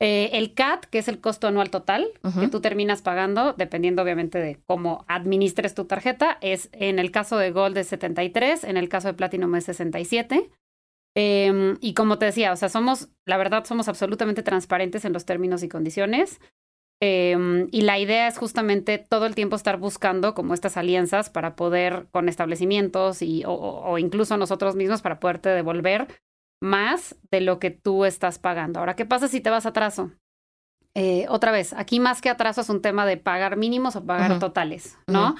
[0.00, 2.06] Eh, el CAT, que es el costo anual total,
[2.38, 7.36] que tú terminas pagando, dependiendo obviamente de cómo administres tu tarjeta, es en el caso
[7.36, 10.50] de Gold es 73, en el caso de Platinum es 67.
[11.18, 15.24] Eh, y como te decía, o sea, somos, la verdad, somos absolutamente transparentes en los
[15.24, 16.40] términos y condiciones.
[17.00, 21.54] Eh, y la idea es justamente todo el tiempo estar buscando como estas alianzas para
[21.56, 26.08] poder, con establecimientos y, o, o- incluso nosotros mismos, para poderte devolver
[26.60, 28.80] más de lo que tú estás pagando.
[28.80, 30.10] Ahora, ¿qué pasa si te vas a atraso?
[30.94, 34.32] Eh, otra vez, aquí más que atraso es un tema de pagar mínimos o pagar
[34.40, 35.36] totales, ¿no?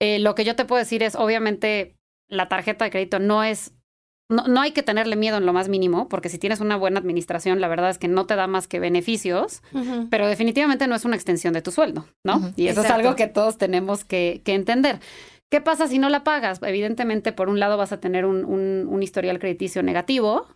[0.00, 1.96] Eh, lo que yo te puedo decir es, obviamente,
[2.28, 3.72] la tarjeta de crédito no es
[4.32, 6.98] no, no hay que tenerle miedo en lo más mínimo, porque si tienes una buena
[6.98, 9.62] administración, la verdad es que no te da más que beneficios,
[10.10, 12.52] pero definitivamente no es una extensión de tu sueldo, ¿no?
[12.56, 13.00] Y eso Exacto.
[13.00, 15.00] es algo que todos tenemos que, que entender.
[15.52, 16.62] ¿Qué pasa si no la pagas?
[16.62, 20.46] Evidentemente, por un lado vas a tener un, un- un historial crediticio negativo,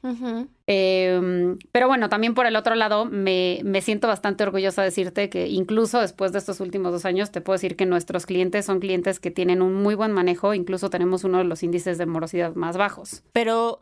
[0.67, 5.29] eh, pero bueno, también por el otro lado, me, me siento bastante orgullosa de decirte
[5.29, 8.81] que incluso después de estos últimos dos años, te puedo decir que nuestros clientes son
[8.81, 12.55] clientes que tienen un muy buen manejo, incluso tenemos uno de los índices de morosidad
[12.55, 13.23] más bajos.
[13.35, 13.81] Pero,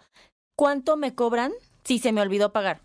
[0.59, 1.53] ¿cuánto me cobran
[1.85, 2.81] si se me olvidó pagar?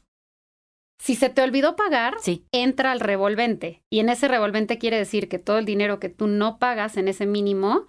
[1.01, 2.45] Si se te olvidó pagar, Sí.
[2.51, 3.81] entra al revolvente.
[3.89, 7.07] Y en ese revolvente quiere decir que todo el dinero que tú no pagas en
[7.07, 7.87] ese mínimo,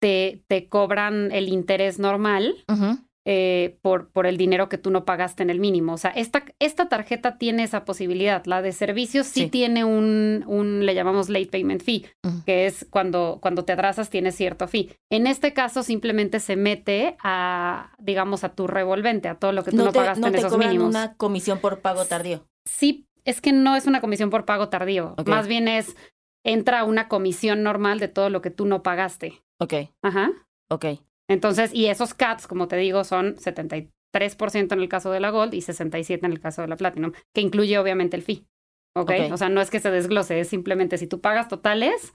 [0.00, 2.64] te, te cobran el interés normal
[3.28, 5.94] eh, por, por el dinero que tú no pagaste en el mínimo.
[5.94, 8.44] O sea, esta, esta tarjeta tiene esa posibilidad.
[8.46, 9.48] La de servicios sí, Sí.
[9.48, 12.06] tiene un, un, le llamamos late payment fee,
[12.44, 14.92] que es cuando, cuando te atrasas tienes cierto fee.
[15.10, 19.72] En este caso simplemente se mete a, digamos, a tu revolvente, a todo lo que
[19.72, 20.90] tú no, No te, pagaste no en te esos cobran mínimos.
[20.90, 22.46] una comisión por pago tardío.
[22.64, 25.16] Sí, es que no es una comisión por pago tardío.
[25.26, 25.96] Más bien es,
[26.44, 29.42] entra una comisión normal de todo lo que tú no pagaste.
[29.58, 30.32] Ok, Ajá.
[30.68, 30.86] ok.
[31.28, 35.54] Entonces, y esos CATs, como te digo, son 73% en el caso de la Gold
[35.54, 38.46] y 67% en el caso de la Platinum, que incluye obviamente el fee.
[38.94, 39.10] ¿ok?
[39.10, 39.32] Ok.
[39.32, 42.12] O sea, no es que se desglose, es simplemente si tú pagas totales,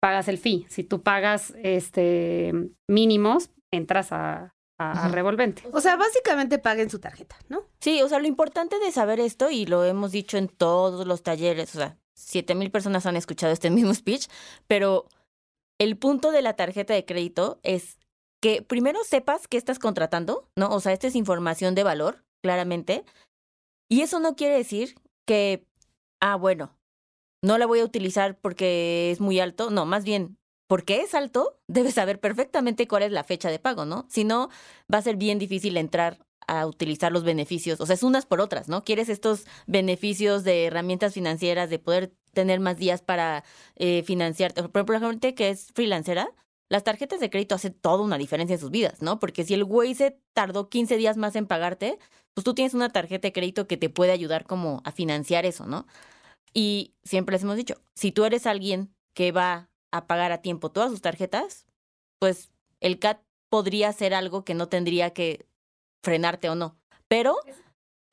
[0.00, 0.66] pagas el fee.
[0.68, 2.52] Si tú pagas este
[2.88, 5.62] mínimos, entras a, a, revolvente.
[5.72, 7.64] O sea, básicamente paguen su tarjeta, ¿no?
[7.80, 11.22] Sí, o sea, lo importante de saber esto, y lo hemos dicho en todos los
[11.22, 14.26] talleres, o sea, siete mil personas han escuchado este mismo speech,
[14.66, 15.06] pero
[15.84, 17.98] el punto de la tarjeta de crédito es
[18.42, 20.70] que primero sepas qué estás contratando, ¿no?
[20.70, 23.04] O sea, esta es información de valor, claramente.
[23.88, 25.66] Y eso no quiere decir que,
[26.20, 26.76] ah, bueno,
[27.42, 29.70] no la voy a utilizar porque es muy alto.
[29.70, 30.36] No, más bien,
[30.68, 34.06] porque es alto, debes saber perfectamente cuál es la fecha de pago, ¿no?
[34.08, 34.48] Si no,
[34.92, 37.80] va a ser bien difícil entrar a utilizar los beneficios.
[37.80, 38.84] O sea, es unas por otras, ¿no?
[38.84, 43.44] Quieres estos beneficios de herramientas financieras, de poder tener más días para
[43.76, 44.62] eh, financiarte.
[44.62, 46.28] Por ejemplo, la gente que es freelancera,
[46.68, 49.18] las tarjetas de crédito hacen toda una diferencia en sus vidas, ¿no?
[49.20, 51.98] Porque si el güey se tardó 15 días más en pagarte,
[52.34, 55.66] pues tú tienes una tarjeta de crédito que te puede ayudar como a financiar eso,
[55.66, 55.86] ¿no?
[56.52, 60.70] Y siempre les hemos dicho, si tú eres alguien que va a pagar a tiempo
[60.70, 61.66] todas sus tarjetas,
[62.18, 65.46] pues el CAT podría ser algo que no tendría que
[66.02, 66.76] frenarte o no.
[67.08, 67.36] Pero,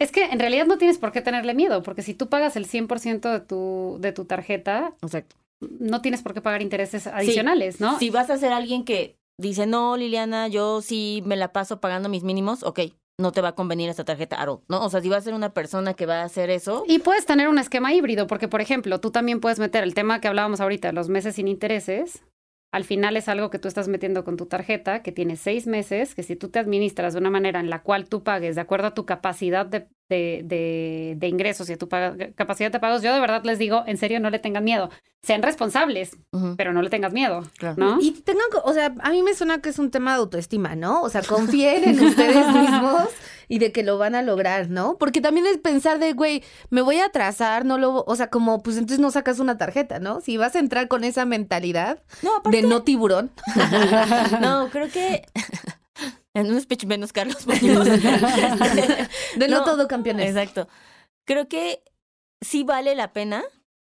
[0.02, 2.68] Es que en realidad no tienes por qué tenerle miedo, porque si tú pagas el
[2.68, 5.36] 100% de tu, de tu tarjeta, exacto.
[5.60, 8.00] no tienes por qué pagar intereses adicionales, ¿no?
[8.00, 12.10] Si vas a ser alguien que dice, no, Liliana, yo sí me la paso pagando
[12.10, 12.80] mis mínimos, ok,
[13.20, 14.84] no te va a convenir esta tarjeta at all, ¿no?
[14.84, 17.28] O sea, si vas a ser una persona que va a hacer eso, Y puedes
[17.28, 20.62] tener un esquema híbrido, porque, por ejemplo, tú también puedes meter el tema que hablábamos
[20.62, 22.24] ahorita, los meses sin intereses.
[22.72, 26.16] Al final es algo que tú estás metiendo con tu tarjeta, que tiene seis meses,
[26.16, 28.88] que si tú te administras de una manera en la cual tú pagues de acuerdo
[28.88, 33.02] a tu capacidad de, de, de, de ingresos y a tu paga- capacidad de pagos,
[33.02, 34.90] yo de verdad les digo, en serio, no le tengan miedo.
[35.24, 36.18] Sean responsables,
[36.58, 37.76] pero no le tengas miedo, claro.
[37.78, 38.02] ¿no?
[38.02, 41.02] Y tengan, o sea, a mí me suena que es un tema de autoestima, ¿no?
[41.04, 43.08] O sea, confíen en ustedes mismos
[43.48, 44.98] y de que lo van a lograr, ¿no?
[44.98, 48.64] Porque también es pensar de, güey, me voy a atrasar, no lo, o sea, como,
[48.64, 50.22] pues entonces no sacas una tarjeta, ¿no?
[50.22, 53.30] Si vas a entrar con esa mentalidad No, aparte, de no tiburón.
[54.42, 55.24] no, creo que
[56.34, 57.86] en un speech menos Carlos Muñoz.
[59.36, 60.30] De no, todo campeones.
[60.30, 60.68] Exacto.
[61.26, 61.84] Creo que
[62.42, 63.44] sí vale la pena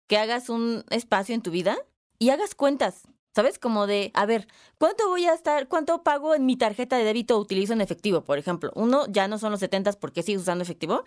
[0.08, 1.78] que hagas un espacio en tu vida
[2.18, 3.02] y hagas cuentas,
[3.34, 3.58] ¿sabes?
[3.58, 4.46] Como de, a ver,
[4.78, 8.22] ¿cuánto voy a estar, cuánto pago en mi tarjeta de débito o utilizo en efectivo,
[8.22, 8.70] por ejemplo?
[8.74, 11.04] Uno, ya no son los 70 porque sigues usando efectivo.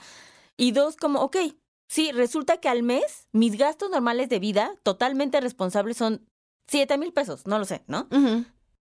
[0.58, 1.38] Y dos, como, ok,
[1.88, 6.28] sí, resulta que al mes mis gastos normales de vida totalmente responsables son
[6.67, 8.08] 7 mil pesos, no lo sé, ¿no?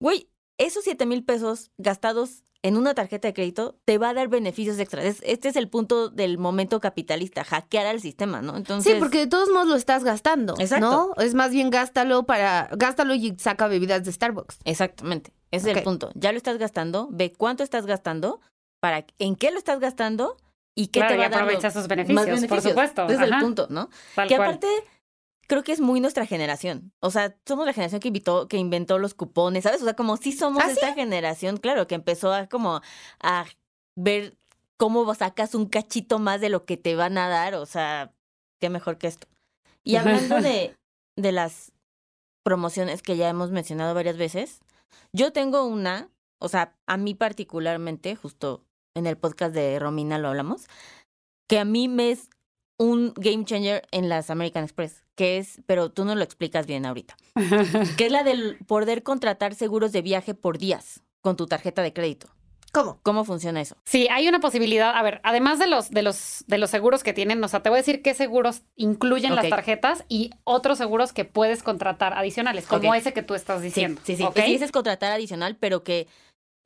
[0.02, 4.28] Güey, esos 7 mil pesos gastados en una tarjeta de crédito te va a dar
[4.28, 5.06] beneficios extras.
[5.06, 8.58] Es- Este es el punto del momento capitalista, hackear al sistema, ¿no?
[8.58, 11.14] Entonces, Sí, porque de todos modos lo estás gastando, Exacto.
[11.16, 11.24] ¿no?
[11.24, 14.60] Es más bien gástalo para, gástalo y saca bebidas de Starbucks.
[14.66, 16.12] Exactamente, ese es el punto.
[16.16, 18.42] Ya lo estás gastando, ve cuánto estás gastando,
[18.82, 20.36] para en qué lo estás gastando
[20.76, 23.06] y qué Claro, te va a dar aprovecha los- esos más beneficios, por supuesto.
[23.06, 23.90] Ese es el punto, ¿no?
[24.16, 24.50] tal que cual.
[25.50, 26.94] Creo que es muy nuestra generación.
[27.02, 29.82] O sea, somos la generación que invitó, que inventó los cupones, ¿sabes?
[29.82, 32.82] O sea, como sí somos ¿Ah, esta generación, claro, que empezó a como
[33.20, 33.46] a
[33.96, 34.38] ver
[34.78, 37.56] cómo sacas un cachito más de lo que te van a dar.
[37.56, 38.14] O sea,
[38.62, 39.28] qué mejor que esto.
[39.84, 40.78] Y hablando de,
[41.18, 41.72] de las
[42.44, 44.60] promociones que ya hemos mencionado varias veces,
[45.14, 48.64] yo tengo una, o sea, a mí particularmente, justo
[48.96, 50.68] en el podcast de Romina lo hablamos,
[51.48, 52.30] que a mí me es
[52.80, 56.86] un game changer en las American Express, que es, pero tú no lo explicas bien
[56.88, 57.16] ahorita,
[57.98, 61.94] que es la del poder contratar seguros de viaje por días con tu tarjeta de
[61.94, 62.28] crédito.
[62.72, 63.00] ¿Cómo?
[63.02, 63.76] ¿Cómo funciona eso?
[63.84, 64.96] Sí, hay una posibilidad.
[64.96, 67.70] A ver, además de los, de los, de los seguros que tienen, o sea, te
[67.70, 72.68] voy a decir qué seguros incluyen las tarjetas y otros seguros que puedes contratar adicionales,
[72.68, 74.00] como ese que tú estás Sí, diciendo.
[74.04, 74.24] sí, sí.
[74.24, 74.36] ¿ok?
[74.36, 76.08] Que sí, ese es contratar adicional, pero que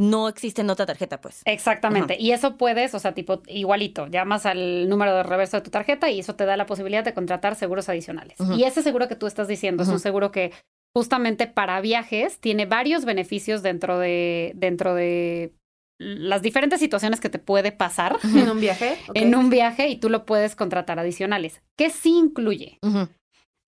[0.10, 1.42] no existe en otra tarjeta, pues.
[1.46, 2.18] Exactamente.
[2.20, 6.10] Y eso puedes, o sea, tipo igualito, llamas al número de reverso de tu tarjeta
[6.10, 8.38] y eso te da la posibilidad de contratar seguros adicionales.
[8.56, 10.52] Y ese seguro que tú estás diciendo es un seguro que
[10.96, 15.54] justamente para viajes tiene varios beneficios dentro de, dentro de
[16.00, 18.98] las diferentes situaciones que te puede pasar ¿En un viaje?
[19.14, 21.62] En un viaje y tú lo puedes contratar adicionales.
[21.78, 22.80] ¿Qué sí incluye?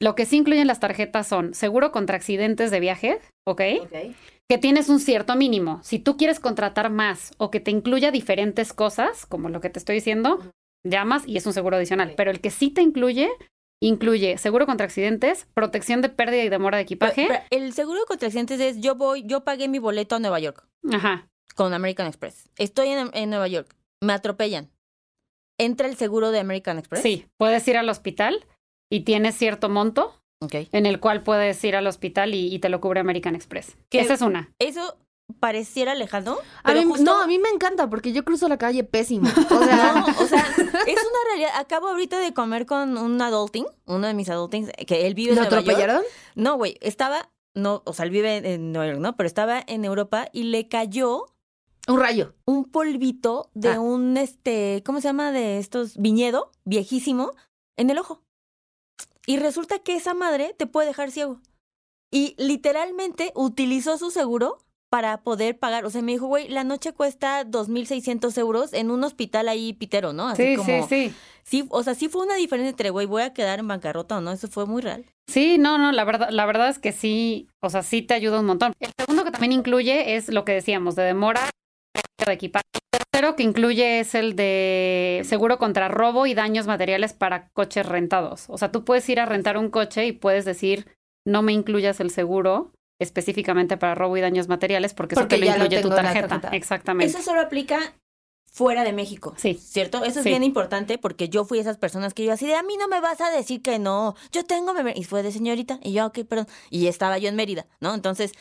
[0.01, 3.61] Lo que sí incluyen las tarjetas son seguro contra accidentes de viaje, ¿ok?
[4.49, 5.79] Que tienes un cierto mínimo.
[5.83, 9.79] Si tú quieres contratar más o que te incluya diferentes cosas, como lo que te
[9.79, 10.39] estoy diciendo,
[10.83, 12.13] llamas y es un seguro adicional.
[12.15, 13.29] Pero el que sí te incluye,
[13.81, 17.25] incluye seguro contra accidentes, protección de pérdida y demora de equipaje.
[17.27, 20.39] Pero- pero el seguro contra accidentes es yo voy, yo pagué mi boleto a Nueva
[20.39, 21.27] York Ajá.
[21.55, 22.49] con American Express.
[22.57, 24.69] Estoy en, en Nueva York, me atropellan.
[25.57, 27.01] ¿Entra el seguro de American Express?
[27.01, 28.45] Sí, puedes ir al hospital
[28.91, 30.55] y tienes cierto monto Ok.
[30.71, 33.77] en el cual puedes ir al hospital y, y te lo cubre American Express.
[33.91, 34.51] Esa es una.
[34.59, 34.97] Eso
[35.39, 38.57] pareciera lejano, A pero mí- justo- No, a mí me encanta porque yo cruzo la
[38.57, 39.27] calle pésimo.
[39.49, 41.49] O sea, No, o sea, es una realidad.
[41.57, 45.35] Acabo ahorita de comer con un adulting, uno de mis adultings, que él vive en
[45.37, 45.67] ¿lo Nueva York.
[45.67, 46.03] atropellaron?
[46.35, 49.15] No, güey, estaba, no, o sea, él vive en- en Nueva York, ¿no?
[49.15, 51.25] Pero estaba en Europa y le cayó
[51.87, 52.35] Un rayo.
[52.45, 53.79] un polvito de Ah.
[53.79, 55.31] un, este, ¿cómo se llama?
[55.31, 57.31] De estos, viñedo, viejísimo,
[57.77, 58.21] en el ojo.
[59.25, 61.41] Y resulta que esa madre te puede dejar ciego.
[62.11, 64.59] Y literalmente utilizó su seguro
[64.89, 65.83] para poder pagar.
[65.85, 70.13] O sea, me dijo, güey, la noche cuesta 2.600 euros en un hospital ahí pitero,
[70.13, 70.29] ¿no?
[70.29, 71.15] Así Sí, como, sí, sí.
[71.43, 71.65] sí.
[71.69, 74.31] O sea, sí fue una diferencia entre, güey, voy a quedar en bancarrota o no.
[74.31, 75.05] Eso fue muy real.
[75.27, 78.39] Sí, no, no, la verdad, la verdad es que sí, o sea, sí te ayuda
[78.39, 78.73] un montón.
[78.79, 81.49] El segundo que también incluye es lo que decíamos, de demora
[82.25, 82.63] de equipaje.
[83.15, 88.45] Tercero que incluye es el de seguro contra robo y daños materiales para coches rentados.
[88.49, 90.85] O sea, tú puedes ir a rentar un coche y puedes decir,
[91.25, 95.49] no me incluyas el seguro específicamente para robo y daños materiales porque, Porque eso te
[95.49, 96.27] lo incluye tu tarjeta.
[96.27, 96.49] tarjeta.
[96.57, 97.05] Exactamente.
[97.09, 97.79] Eso solo aplica
[98.51, 99.33] fuera de México.
[99.37, 99.53] Sí.
[99.53, 100.03] ¿Cierto?
[100.03, 100.29] Eso es Sí.
[100.29, 102.99] bien importante porque yo fui esas personas que yo así de a mí no me
[102.99, 104.15] vas a decir que no.
[104.33, 104.73] Yo tengo.
[104.93, 105.79] Y fue de señorita.
[105.83, 106.47] Y yo, ok, perdón.
[106.69, 107.93] Y estaba yo en Mérida, ¿no?
[107.93, 108.33] Entonces,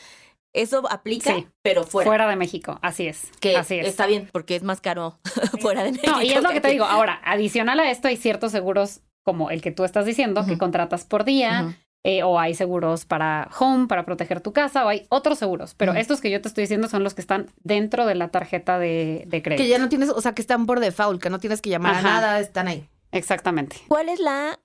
[0.55, 1.47] eso aplica, Sí.
[1.61, 2.09] pero fuera.
[2.09, 3.31] Fuera de México, así es.
[3.39, 3.87] Que así es.
[3.87, 5.19] está bien, porque es más caro
[5.61, 6.11] fuera de México.
[6.11, 6.75] No, y es lo que te aquí.
[6.75, 6.85] digo.
[6.85, 11.03] Ahora, adicional a esto, hay ciertos seguros como el que tú estás diciendo, que contratas
[11.05, 15.39] por día, eh, o hay seguros para home, para proteger tu casa, o hay otros
[15.39, 15.73] seguros.
[15.73, 18.77] Pero estos que yo te estoy diciendo son los que están dentro de la tarjeta
[18.77, 19.63] de, de crédito.
[19.63, 21.95] Que ya no tienes, o sea, que están por default, que no tienes que llamar
[21.95, 21.99] Ajá.
[22.07, 22.87] a nada, están ahí.
[23.11, 23.77] Exactamente.
[23.87, 24.59] ¿Cuál es la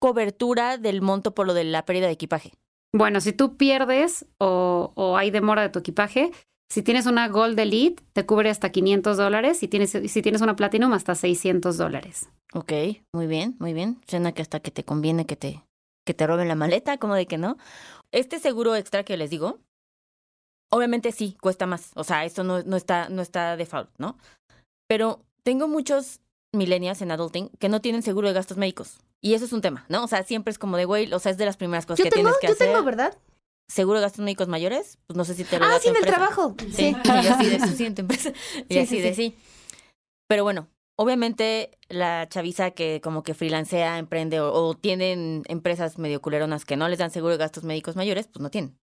[0.00, 2.52] cobertura del monto por lo de la pérdida de equipaje?
[2.92, 6.32] Bueno, si tú pierdes o, hay demora de tu equipaje,
[6.70, 9.58] si tienes una Gold Elite, te cubre hasta 500 dólares.
[9.58, 12.28] Si tienes, si tienes una Platinum, hasta 600 dólares.
[12.52, 12.72] Ok,
[13.12, 14.00] muy bien, muy bien.
[14.06, 15.62] Suena que hasta que te conviene que te,
[16.06, 17.56] que te roben la maleta, como de que no.
[18.12, 19.58] Este seguro extra que les digo,
[20.70, 21.92] obviamente sí, cuesta más.
[21.94, 24.16] O sea, esto no, no está, no está default, ¿no?
[24.88, 26.20] Pero tengo muchos
[26.52, 28.98] millennials en adulting que no tienen seguro de gastos médicos.
[29.22, 30.04] Y eso es un tema, ¿no?
[30.04, 32.04] O sea, siempre es como de, güey, o sea, es de las primeras cosas Yo
[32.04, 32.68] que tengo, tienes que yo hacer.
[32.68, 33.16] tengo, ¿verdad?
[33.68, 35.90] Seguro de gastos médicos mayores, pues no sé si te lo Ah, da sí, tu
[35.90, 36.16] en el empresa.
[36.16, 36.54] trabajo.
[36.58, 36.96] Sí, Sí.
[37.04, 38.32] y yo así de sí, en tu empresa.
[38.68, 39.30] Y Sí, así sí, de sí.
[39.30, 39.38] sí.
[40.26, 46.20] Pero bueno, obviamente la chaviza que como que freelancea, emprende o, o tienen empresas medio
[46.22, 48.78] culeronas que no les dan seguro de gastos médicos mayores, pues no tienen.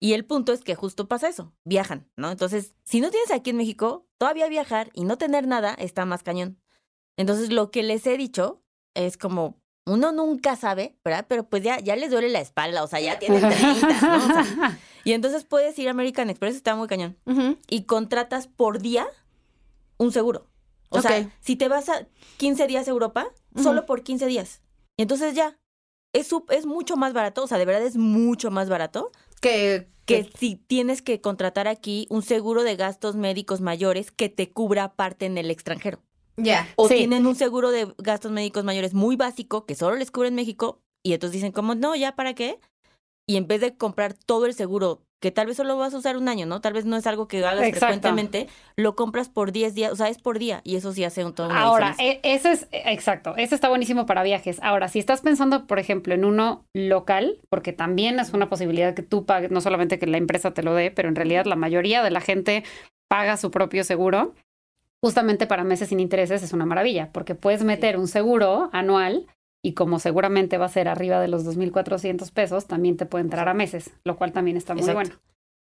[0.00, 2.30] Y el punto es que justo pasa eso, viajan, ¿no?
[2.30, 6.22] Entonces, si no tienes aquí en México, todavía viajar y no tener nada está más
[6.22, 6.60] cañón.
[7.16, 8.62] Entonces, lo que les he dicho
[9.06, 11.26] es como, uno nunca sabe, ¿verdad?
[11.28, 14.24] Pero pues ya, ya les duele la espalda, o sea, ya tienen 30, ¿no?
[14.24, 17.16] O sea, y entonces puedes ir a American Express, está muy cañón,
[17.68, 19.06] y contratas por día
[19.96, 20.46] un seguro.
[20.90, 22.06] O sea, si te vas a
[22.38, 24.62] 15 días a Europa, solo por 15 días.
[24.96, 25.58] Y entonces ya,
[26.12, 29.86] es, es mucho más barato, o sea, de verdad es mucho más barato Que,
[30.24, 34.84] que si tienes que contratar aquí un seguro de gastos médicos mayores que te cubra
[34.84, 36.00] aparte en el extranjero.
[36.38, 36.66] Ya.
[36.76, 36.94] O Sí.
[36.94, 40.80] tienen un seguro de gastos médicos mayores muy básico que solo les cubre en México
[41.04, 42.58] y entonces dicen como, no, ya para qué.
[43.26, 46.16] Y en vez de comprar todo el seguro, que tal vez solo vas a usar
[46.16, 46.60] un año, ¿no?
[46.60, 47.86] Tal vez no es algo que hagas Exacto.
[47.86, 48.46] frecuentemente,
[48.76, 51.34] lo compras por 10 días, o sea, es por día y eso sí hace un
[51.34, 52.04] todo Ahora, diferencia.
[52.12, 54.60] e- ese es, exacto, ese está buenísimo para viajes.
[54.62, 59.02] Ahora, si estás pensando, por ejemplo, en uno local, porque también es una posibilidad que
[59.02, 62.02] tú pagues, no solamente que la empresa te lo dé, pero en realidad la mayoría
[62.04, 62.62] de la gente
[63.10, 64.34] paga su propio seguro,
[65.02, 69.26] justamente para meses sin intereses es una maravilla, porque puedes meter un seguro anual
[69.62, 73.48] y como seguramente va a ser arriba de los 2.400 pesos, también te puede entrar
[73.48, 75.16] a meses, lo cual también está muy Exacto.
[75.16, 75.22] bueno.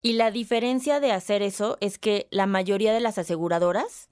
[0.03, 4.11] Y la diferencia de hacer eso es que la mayoría de las aseguradoras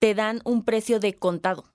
[0.00, 1.72] te dan un precio de contado.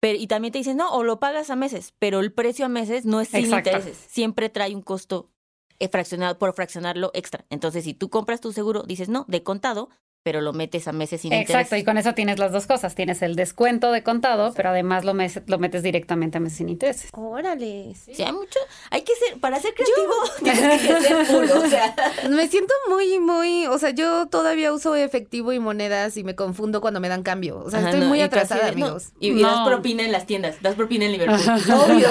[0.00, 2.68] Pero, y también te dicen, no, o lo pagas a meses, pero el precio a
[2.68, 3.70] meses no es sin Exacto.
[3.70, 4.04] intereses.
[4.08, 5.30] Siempre trae un costo
[5.78, 7.46] eh, fraccionado por fraccionarlo extra.
[7.48, 9.88] Entonces, si tú compras tu seguro, dices, no, de contado,
[10.22, 12.94] pero lo metes a meses sin Exacto, y con eso tienes las dos cosas.
[12.94, 16.68] Tienes el descuento de contado, pero además lo, mes- lo metes directamente a meses sin
[16.68, 17.10] intereses.
[17.12, 17.94] Órale.
[17.94, 18.58] Sí, hay mucho,
[18.90, 21.94] hay que ser, para ser creativo, tienes que ser puro, o sea.
[22.30, 26.80] Me siento muy, muy, o sea, yo todavía uso efectivo y monedas y me confundo
[26.80, 27.58] cuando me dan cambio.
[27.58, 29.08] O sea, Ajá, estoy no, muy atrasada, no, amigos.
[29.18, 31.40] y, y das propina en las tiendas, das propina en Liverpool.
[31.74, 32.08] Obvio.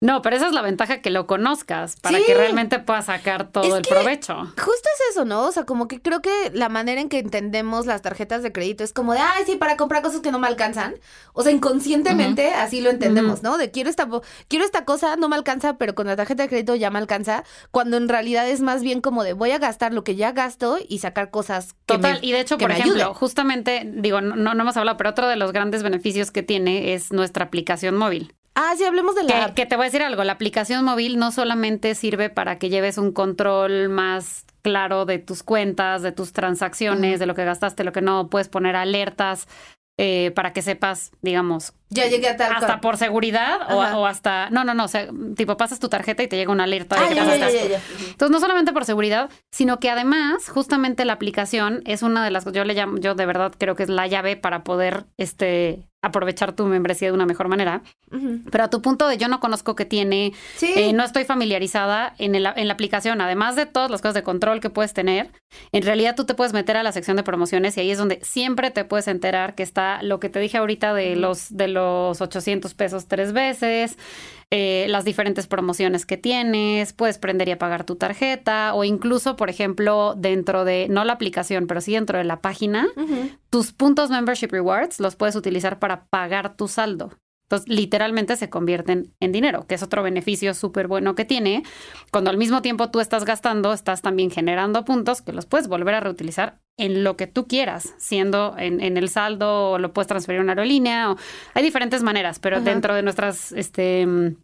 [0.00, 2.24] No, pero esa es la ventaja que lo conozcas para Sí.
[2.26, 4.34] que realmente puedas sacar todo Es el que- provecho.
[4.46, 5.42] Justo es eso, ¿no?
[5.46, 8.82] O sea, como que creo que la manera en que entendemos las tarjetas de crédito
[8.84, 10.94] es como de, ay, sí, para comprar cosas que no me alcanzan.
[11.34, 13.58] O sea, inconscientemente así lo entendemos, ¿no?
[13.58, 14.08] De quiero esta,
[14.48, 17.44] quiero esta cosa, no me alcanza, pero con la tarjeta de crédito ya me alcanza.
[17.70, 20.78] Cuando en realidad es más bien como de voy a gastar lo que ya gasto
[20.88, 24.62] y sacar cosas que Total, me- y de hecho, por ejemplo, justamente, digo, no, no
[24.62, 28.34] hemos hablado, pero otro de los grandes beneficios que tiene es nuestra aplicación móvil.
[28.54, 29.54] Ah, sí, hablemos de la Que, app.
[29.54, 32.98] que te voy a decir algo, la aplicación móvil no solamente sirve para que lleves
[32.98, 37.92] un control más claro de tus cuentas, de tus transacciones, de lo que gastaste, lo
[37.92, 39.48] que no, puedes poner alertas
[39.98, 42.80] eh, para que sepas, digamos, Ya llegué a tal hasta cual.
[42.80, 46.36] por seguridad o, hasta, no, no, no, o sea, tipo pasas tu tarjeta y te
[46.36, 47.80] llega una alerta de Ah, que ya, ya, ya.
[48.08, 52.44] Entonces, no solamente por seguridad, sino que además, justamente la aplicación es una de las,
[52.52, 56.52] yo le llamo, yo de verdad creo que es la llave para poder, este, aprovechar
[56.52, 57.82] tu membresía de una mejor manera.
[58.50, 60.72] Pero a tu punto de yo no conozco que tiene, Sí.
[60.76, 64.22] eh, no estoy familiarizada en, el- en la aplicación, además de todas las cosas de
[64.22, 65.30] control que puedes tener,
[65.70, 68.18] en realidad tú te puedes meter a la sección de promociones y ahí es donde
[68.22, 72.20] siempre te puedes enterar que está lo que te dije ahorita de los, de los
[72.20, 73.96] 800 pesos tres veces,
[74.54, 79.48] eh, las diferentes promociones que tienes, puedes prender y apagar tu tarjeta o incluso, por
[79.48, 82.86] ejemplo, dentro de, no la aplicación, pero sí dentro de la página,
[83.48, 87.12] tus puntos Membership Rewards los puedes utilizar para pagar tu saldo.
[87.44, 91.62] Entonces, literalmente se convierten en dinero, que es otro beneficio súper bueno que tiene.
[92.10, 95.94] Cuando al mismo tiempo tú estás gastando, estás también generando puntos que los puedes volver
[95.94, 100.08] a reutilizar en lo que tú quieras, siendo en, en el saldo o lo puedes
[100.08, 101.12] transferir a una aerolínea.
[101.12, 101.16] O...
[101.54, 102.64] Hay diferentes maneras, pero Ajá.
[102.64, 104.36] dentro de nuestras, este, mm,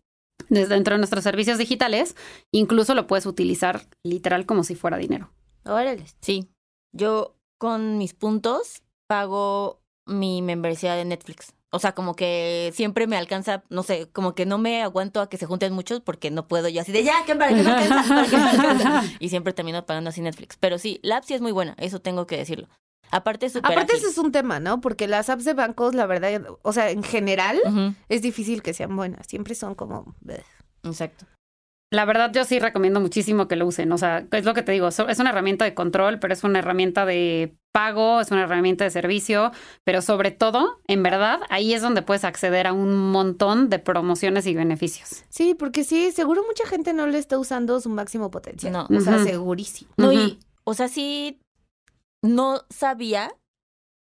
[0.49, 2.17] des- dentro de nuestros servicios digitales,
[2.53, 5.31] incluso lo puedes utilizar literal como si fuera dinero.
[5.65, 6.05] Órale.
[6.21, 6.49] Sí,
[6.93, 11.55] yo con mis puntos pago mi membresía de Netflix.
[11.71, 15.29] O sea, como que siempre me alcanza, no sé, como que no me aguanto a
[15.29, 17.71] que se junten muchos porque no puedo yo así de ya, que para que me
[17.71, 19.03] alcanza, para que me alcanza.
[19.21, 20.57] Y siempre termino pagando así Netflix.
[20.59, 22.69] Pero sí, la app sí es muy buena, eso tengo que decirlo.
[23.11, 23.97] Aparte es Aparte, ágil.
[23.97, 24.81] ese es un tema, ¿no?
[24.81, 27.59] Porque las apps de bancos, la verdad, o sea, en general,
[28.09, 29.27] es difícil que sean buenas.
[29.27, 30.15] Siempre son como.
[30.85, 31.27] Exacto.
[31.91, 33.91] La verdad, yo sí recomiendo muchísimo que lo usen.
[33.93, 36.59] O sea, es lo que te digo, es una herramienta de control, pero es una
[36.59, 39.53] herramienta de pago, es una herramienta de servicio,
[39.85, 44.47] pero sobre todo, en verdad, ahí es donde puedes acceder a un montón de promociones
[44.47, 45.25] y beneficios.
[45.31, 48.73] Sí, porque sí, seguro mucha gente no le está usando su máximo potencial.
[48.73, 48.87] No.
[48.95, 49.91] O sea, segurísimo.
[49.97, 51.41] No, y, o sea, sí,
[52.23, 53.33] no sabía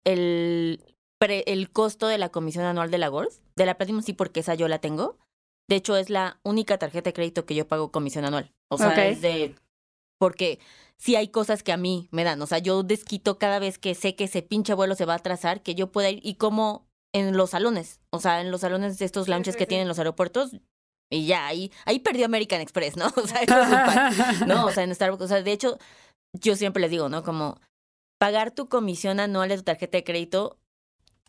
[0.05, 0.83] el,
[1.19, 3.29] pre- el costo de la comisión anual de la Gold.
[3.55, 5.17] De la Platinum sí, porque esa yo la tengo.
[5.71, 8.51] De hecho, es la única tarjeta de crédito que yo pago comisión anual.
[8.67, 9.55] O sea, es de...
[10.19, 10.59] Porque
[10.97, 12.41] sí hay cosas que a mí me dan.
[12.41, 15.15] O sea, yo desquito cada vez que sé que ese pinche vuelo se va a
[15.19, 18.01] atrasar, que yo pueda ir y como en los salones.
[18.09, 20.57] O sea, en los salones de estos lounges que tienen los aeropuertos.
[21.09, 23.05] Y ya, ahí, ahí perdió American Express, ¿no?
[23.15, 24.47] O sea, eso es un.
[24.49, 25.77] No, o sea, en Starbucks, o sea, de hecho,
[26.33, 27.23] yo siempre les digo, ¿no?
[27.23, 27.61] Como
[28.19, 30.59] pagar tu comisión anual de tu tarjeta de crédito,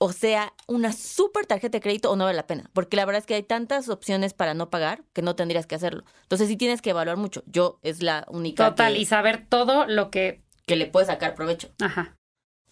[0.04, 2.68] o sea una súper tarjeta de crédito o no vale la pena.
[2.72, 5.76] Porque la verdad es que hay tantas opciones para no pagar que no tendrías que
[5.76, 6.02] hacerlo.
[6.22, 7.44] Entonces sí tienes que evaluar mucho.
[7.46, 10.42] Yo es la única Total, que, y saber todo lo que...
[10.66, 11.68] que le puedes sacar provecho.
[11.80, 12.16] Ajá.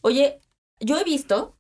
[0.01, 0.41] Oye,
[0.81, 1.57] yo he visto,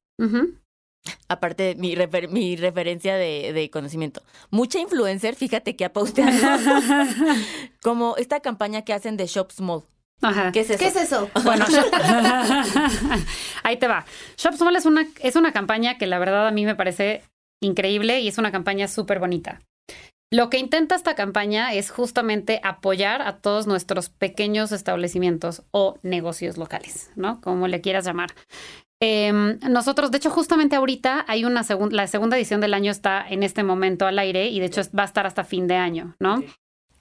[1.28, 6.32] aparte de mi, refer- mi referencia de, de conocimiento, mucha influencer, fíjate que ha posteado
[7.82, 9.84] como esta campaña que hacen de Shop Small.
[10.22, 10.52] Ajá.
[10.52, 10.78] ¿Qué es eso?
[10.78, 11.30] ¿Qué es eso?
[11.44, 11.64] Bueno,
[13.62, 14.04] ahí te va.
[14.36, 17.22] Shop Small es una, es una campaña que la verdad a mí me parece
[17.62, 19.60] increíble y es una campaña súper bonita.
[20.32, 26.56] Lo que intenta esta campaña es justamente apoyar a todos nuestros pequeños establecimientos o negocios
[26.56, 27.40] locales, ¿no?
[27.40, 28.30] Como le quieras llamar.
[29.02, 33.26] Em, nosotros, de hecho, justamente ahorita hay una segunda, la segunda edición del año está
[33.28, 36.14] en este momento al aire y de hecho va a estar hasta fin de año,
[36.20, 36.44] ¿no?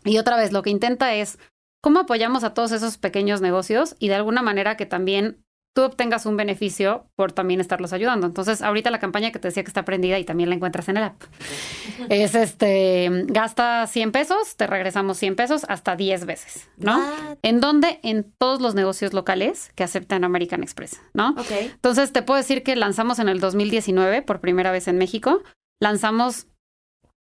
[0.05, 1.37] Y otra vez, lo que intenta es
[1.81, 5.43] cómo apoyamos a todos esos pequeños negocios y de alguna manera que también
[5.75, 8.25] tú obtengas un beneficio por también estarlos ayudando.
[8.27, 10.97] Entonces, ahorita la campaña que te decía que está prendida y también la encuentras en
[10.97, 11.21] el app.
[12.09, 16.97] Es este, gasta 100 pesos, te regresamos 100 pesos hasta 10 veces, ¿no?
[16.97, 17.37] What?
[17.43, 17.99] ¿En dónde?
[18.03, 21.31] En todos los negocios locales que aceptan American Express, ¿no?
[21.31, 21.51] Ok.
[21.61, 25.43] Entonces, te puedo decir que lanzamos en el 2019 por primera vez en México.
[25.79, 26.47] Lanzamos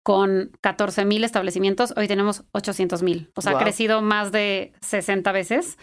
[0.03, 1.93] con 14 mil establecimientos.
[1.95, 3.29] Hoy tenemos 800 mil.
[3.35, 3.61] O sea, Wow.
[3.61, 5.77] ha crecido más de 60 veces.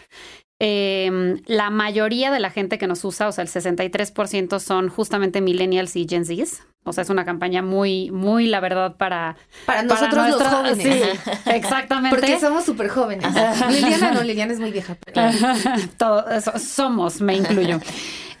[0.61, 5.39] Eh, la mayoría de la gente que nos usa, o sea, el 63% son justamente
[5.39, 6.63] millennials y Gen Zs.
[6.83, 9.37] O sea, es una campaña muy, muy, la verdad, para...
[9.65, 10.83] Para para nosotros los jóvenes.
[10.83, 12.17] Sí, exactamente.
[12.17, 13.25] Porque somos súper jóvenes.
[13.69, 14.97] Liliana no, Liliana es muy vieja.
[15.05, 15.29] pero-
[15.97, 17.79] Todo eso, somos, me incluyo.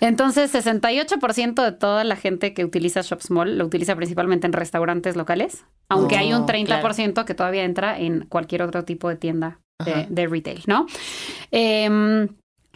[0.01, 5.15] Entonces, 68% de toda la gente que utiliza Shop Small lo utiliza principalmente en restaurantes
[5.15, 9.59] locales, aunque hay un Oh, 30% que todavía entra en cualquier otro tipo de tienda
[10.09, 10.85] de, retail, ¿no?
[11.51, 12.27] Em,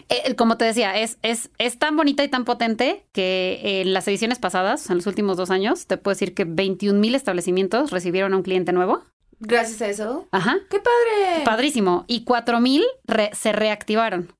[0.09, 4.07] eh, como te decía, es, es, es tan bonita y tan potente que en las
[4.07, 8.33] ediciones pasadas, en los últimos dos años, te puedo decir que 21 mil establecimientos recibieron
[8.33, 9.01] a un cliente nuevo.
[9.39, 10.27] Gracias a eso.
[10.31, 10.57] Ajá.
[10.69, 11.43] ¡Qué padre!
[11.43, 12.05] Padrísimo.
[12.07, 14.31] Y 4000 re- se reactivaron.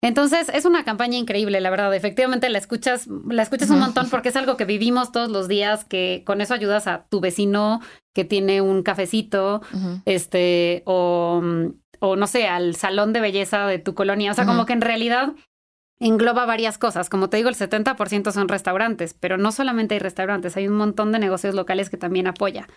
[0.00, 1.92] Entonces, es una campaña increíble, la verdad.
[1.92, 5.84] Efectivamente, la escuchas, la escuchas un montón porque es algo que vivimos todos los días,
[5.84, 7.80] que con eso ayudas a tu vecino
[8.14, 9.60] que tiene un cafecito,
[10.04, 11.42] este, o,
[11.98, 14.30] o no sé, al salón de belleza de tu colonia.
[14.30, 15.34] O sea, como que en realidad
[16.00, 17.08] engloba varias cosas.
[17.10, 21.10] Como te digo, el 70% son restaurantes, pero no solamente hay restaurantes, hay un montón
[21.12, 22.68] de negocios locales que también apoya.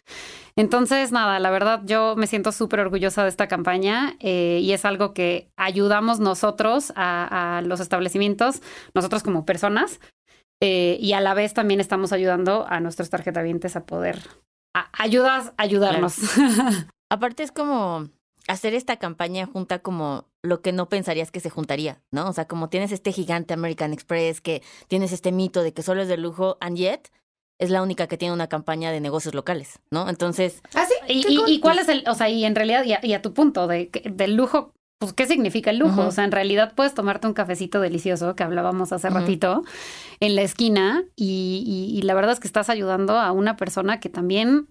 [0.56, 4.86] Entonces, nada, la verdad yo me siento súper orgullosa de esta campaña eh, y es
[4.86, 8.62] algo que ayudamos nosotros a, a los establecimientos,
[8.94, 10.00] nosotros como personas,
[10.62, 14.20] eh, y a la vez también estamos ayudando a nuestros tarjetavientes a poder...
[14.76, 16.16] a- ayudas, ayudarnos.
[17.10, 18.10] Aparte es como
[18.48, 22.28] hacer esta campaña junta como lo que no pensarías que se juntaría, ¿no?
[22.28, 26.02] O sea, como tienes este gigante American Express, que tienes este mito de que solo
[26.02, 27.12] es de lujo, and yet
[27.60, 30.10] es la única que tiene una campaña de negocios locales, ¿no?
[30.10, 30.96] Entonces, ¿Ah, sí?
[31.08, 33.68] ¿Y, cuál es el, o sea, y en realidad, y a, y a tu punto
[33.68, 36.08] de, que- del lujo, pues, ¿qué significa el lujo?
[36.08, 39.64] O sea, en realidad puedes tomarte un cafecito delicioso, que hablábamos hace ratito,
[40.20, 41.64] en la esquina, y,
[41.94, 44.68] y- y la verdad es que estás ayudando a una persona que también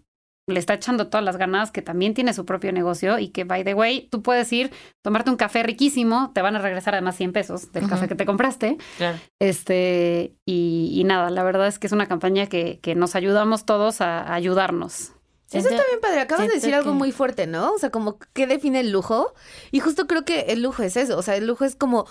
[0.47, 3.65] le está echando todas las ganas, que también tiene su propio negocio y que, by
[3.65, 4.73] the way, tú puedes ir,
[5.03, 8.27] tomarte un café riquísimo, te van a regresar además 100 pesos del café que te
[8.27, 9.19] compraste, claro.
[9.39, 13.65] este, y, y nada, la verdad es que es una campaña que, que nos ayudamos
[13.65, 15.13] todos a, a ayudarnos.
[15.53, 16.21] Eso está bien padre.
[16.21, 17.73] Acabas de decir algo muy fuerte, ¿no?
[17.73, 19.35] O sea, como qué define el lujo.
[19.73, 21.19] Y justo creo que el lujo es eso.
[21.19, 22.07] O sea, el lujo es como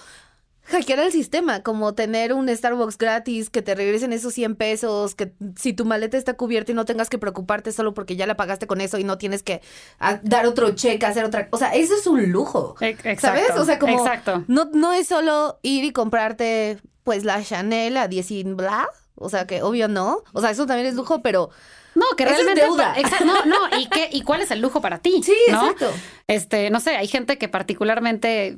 [0.69, 5.33] hackear el sistema, como tener un Starbucks gratis, que te regresen esos 100 pesos, que
[5.55, 8.67] si tu maleta está cubierta y no tengas que preocuparte solo porque ya la pagaste
[8.67, 9.61] con eso y no tienes que
[9.99, 11.47] ah, dar otro cheque, hacer otra...
[11.51, 12.75] O sea, eso es un lujo.
[12.79, 13.51] Exacto, ¿Sabes?
[13.57, 14.43] O sea, como- Exacto.
[14.47, 18.87] No, no es solo ir y comprarte, pues, la Chanel a 10 y bla.
[19.15, 20.23] O sea, que obvio no.
[20.33, 21.49] O sea, eso también es lujo, pero...
[21.95, 22.61] No, que Eso es realmente.
[22.61, 22.95] deuda.
[23.25, 25.21] No, no, ¿y qué, y cuál es el lujo para ti?
[25.25, 25.63] Sí, ¿no?
[25.63, 25.91] exacto.
[26.27, 28.57] Este, no sé, hay gente que particularmente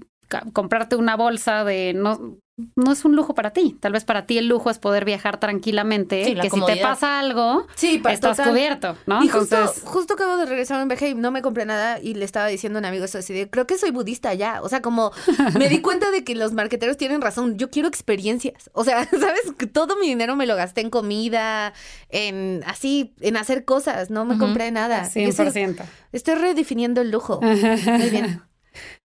[0.54, 2.38] comprarte una bolsa de no
[2.76, 3.76] no es un lujo para ti.
[3.80, 6.78] Tal vez para ti el lujo es poder viajar tranquilamente, Sí, la que si te
[6.78, 8.50] pasa algo, Sí, estás total.
[8.50, 9.24] cubierto, ¿no?
[9.24, 12.00] Y justo, Entonces, justo acabo de regresar a un viaje y no me compré nada
[12.00, 14.62] y le estaba diciendo a un amigo eso así de, creo que soy budista ya.
[14.62, 15.12] O sea, como
[15.58, 17.58] me di cuenta de que los marqueteros tienen razón.
[17.58, 18.70] Yo quiero experiencias.
[18.74, 19.42] O sea, ¿sabes?
[19.58, 21.74] Que Todo mi dinero me lo gasté en comida,
[22.10, 24.12] en así, en hacer cosas.
[24.12, 25.10] No me compré nada.
[25.16, 25.84] Y eso- 100%.
[26.12, 27.40] Estoy redefiniendo el lujo.
[27.42, 28.42] Muy bien.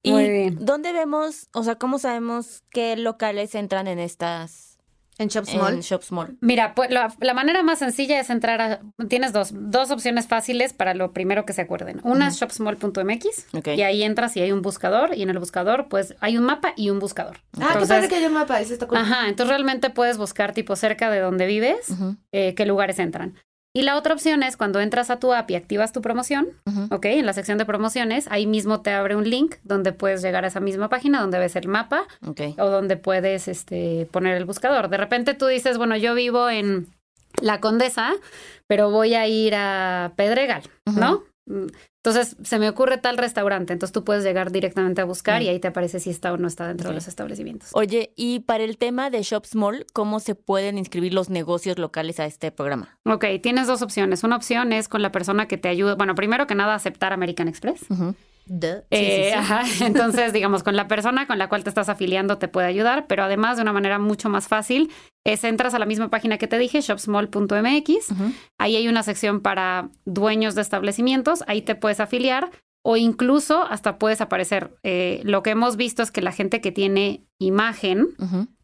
[0.03, 0.57] ¿Y Muy bien.
[0.61, 4.77] dónde vemos, o sea, cómo sabemos qué locales entran en estas
[5.17, 5.73] En Shops Mall.
[5.73, 6.37] en Shops Mall?
[6.39, 8.79] Mira, pues la, la manera más sencilla es entrar a...
[9.09, 11.99] Tienes dos, dos opciones fáciles para lo primero que se acuerden.
[12.03, 16.15] Una es shopsmall.mx y ahí entras y hay un buscador y en el buscador pues
[16.21, 17.37] hay un mapa y un buscador.
[17.55, 18.97] Ah, qué Entonces, padre que haya un mapa, eso está cool.
[18.97, 21.87] Ajá, entonces realmente puedes buscar tipo cerca de donde vives
[22.31, 23.35] eh, qué lugares entran.
[23.79, 26.49] Y la otra opción es cuando entras a tu app y activas tu promoción.
[26.91, 27.05] ¿ok?
[27.05, 30.49] En la sección de promociones, ahí mismo te abre un link donde puedes llegar a
[30.49, 32.03] esa misma página donde ves el mapa
[32.57, 34.89] o donde puedes este, poner el buscador.
[34.89, 36.87] De repente tú dices, bueno, yo vivo en
[37.41, 38.11] La Condesa,
[38.67, 41.23] pero voy a ir a Pedregal, ¿no?
[41.49, 41.67] Mm,
[42.01, 45.45] Entonces se me ocurre tal restaurante, entonces tú puedes llegar directamente a buscar Mm.
[45.45, 47.69] y ahí te aparece si está o no está dentro de los establecimientos.
[47.73, 52.19] Oye, y para el tema de Shops Mall, ¿cómo se pueden inscribir los negocios locales
[52.21, 52.97] a este programa?
[53.05, 54.23] Ok, tienes dos opciones.
[54.23, 55.95] Una opción es con la persona que te ayuda.
[55.95, 57.81] Bueno, primero que nada, aceptar American Express.
[58.49, 58.79] Duh.
[58.81, 59.33] Sí, Eh, sí, sí.
[59.37, 63.05] ajá, entonces, digamos, con la persona con la cual te estás afiliando te puede ayudar,
[63.07, 64.91] pero además de una manera mucho más fácil
[65.25, 68.07] es entras a la misma página que te dije, shopsmall.mx,
[68.57, 72.49] ahí hay una sección para dueños de establecimientos, ahí te puedes afiliar
[72.81, 74.71] o incluso hasta puedes aparecer.
[74.83, 78.07] Eh, lo que hemos visto es que la gente que tiene imagen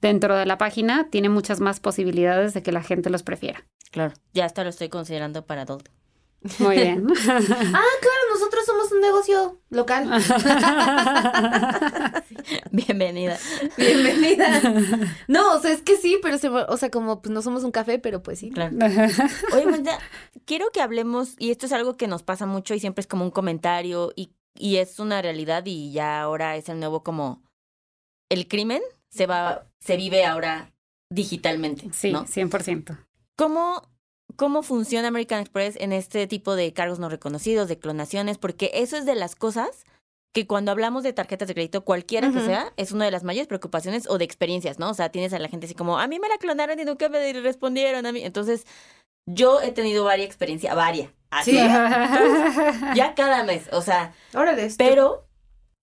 [0.01, 3.65] dentro de la página tiene muchas más posibilidades de que la gente los prefiera.
[3.91, 4.13] Claro.
[4.33, 5.91] Ya hasta lo estoy considerando para adulto.
[6.59, 7.07] Muy bien.
[7.27, 8.24] Ah, claro,
[8.65, 10.09] nosotros somos un negocio local.
[12.71, 13.37] Bienvenida.
[13.77, 14.61] Bienvenida.
[15.27, 17.71] No, o sea, es que sí, pero se, o sea, como pues no somos un
[17.71, 18.51] café, pero pues sí.
[18.51, 18.75] Claro.
[19.53, 19.99] Oye, Magda,
[20.45, 23.23] quiero que hablemos, y esto es algo que nos pasa mucho y siempre es como
[23.23, 27.43] un comentario y, y es una realidad y ya ahora es el nuevo como
[28.29, 30.73] el crimen se va, se vive ahora
[31.09, 32.25] digitalmente, Sí, ¿no?
[32.25, 32.97] 100%.
[33.37, 33.81] ¿Cómo,
[34.35, 38.37] ¿Cómo funciona American Express en este tipo de cargos no reconocidos, de clonaciones?
[38.37, 39.85] Porque eso es de las cosas
[40.33, 42.45] que cuando hablamos de tarjetas de crédito, cualquiera que Ujú.
[42.47, 44.89] sea, es una de las mayores preocupaciones o de experiencias, ¿no?
[44.89, 47.07] O sea, tienes a la gente así como, a mí me la clonaron y nunca
[47.07, 48.21] me respondieron a mí.
[48.21, 48.65] Entonces,
[49.25, 51.09] yo he tenido varias experiencias, varias.
[51.29, 51.57] Así, ¿Sí?
[52.95, 54.69] ya cada mes, o sea, Órale.
[54.77, 55.24] pero,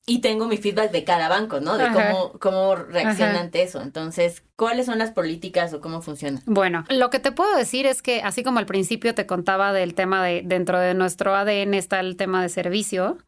[0.07, 1.79] y tengo mi feedback de cada banco, ¿no?
[1.79, 1.95] De Ajá.
[1.95, 3.41] cómo, cómo reacciona Ajá.
[3.43, 3.81] ante eso.
[3.81, 6.43] Entonces, ¿cuáles son las políticas o cómo funciona?
[6.47, 9.95] Bueno, lo que te puedo decir es que así como al principio te contaba del
[9.95, 13.19] tema de dentro de nuestro ADN está el tema de servicio,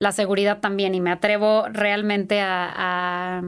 [0.00, 3.42] la seguridad también, y me atrevo realmente a, a,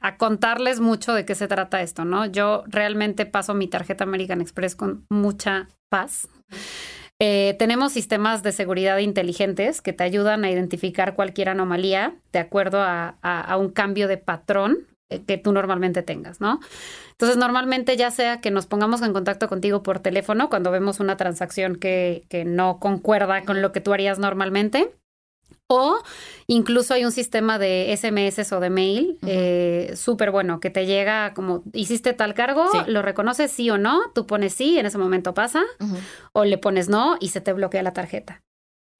[0.00, 2.24] a contarles mucho de qué se trata esto, ¿no?
[2.26, 6.28] Yo realmente paso mi tarjeta American Express con mucha paz.
[7.18, 12.78] Eh, tenemos sistemas de seguridad inteligentes que te ayudan a identificar cualquier anomalía de acuerdo
[12.82, 16.60] a, un cambio de patrón eh, que tú normalmente tengas, ¿no?
[17.12, 21.16] Entonces, normalmente ya sea que nos pongamos en contacto contigo por teléfono cuando vemos una
[21.16, 24.92] transacción que no concuerda con lo que tú harías normalmente,
[25.68, 25.98] o
[26.46, 31.34] incluso hay un sistema de SMS o de mail eh, súper bueno que te llega
[31.34, 32.78] como, hiciste tal cargo, Sí.
[32.86, 35.62] lo reconoces sí o no, tú pones sí, en ese momento pasa,
[36.32, 38.42] o le pones no y se te bloquea la tarjeta.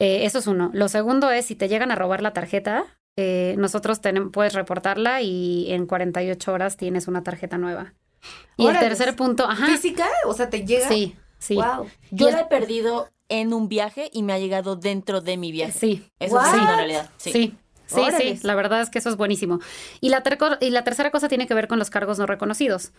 [0.01, 0.71] Eh, eso es uno.
[0.75, 2.85] Lo segundo es, si te llegan a robar la tarjeta,
[3.19, 7.95] eh, nosotros tenemos, puedes reportarla y en 48 horas tienes una tarjeta nueva.
[8.59, 9.67] Y el tercer punto, ajá.
[9.67, 10.07] ¿Física?
[10.27, 10.89] O sea, te llega.
[10.89, 11.55] Sí, sí.
[11.55, 11.87] Wow.
[12.11, 15.37] Yo Y el- la he perdido en un viaje y me ha llegado dentro de
[15.37, 15.79] mi viaje.
[15.79, 17.11] Sí, Eso sí es una realidad.
[17.17, 17.33] Sí.
[17.33, 17.55] sí.
[17.87, 18.37] Sí, Órale.
[18.37, 19.61] sí, la verdad es que eso es buenísimo.
[20.01, 20.25] Y la,
[20.61, 22.93] y la tercera cosa tiene que ver con los cargos no reconocidos.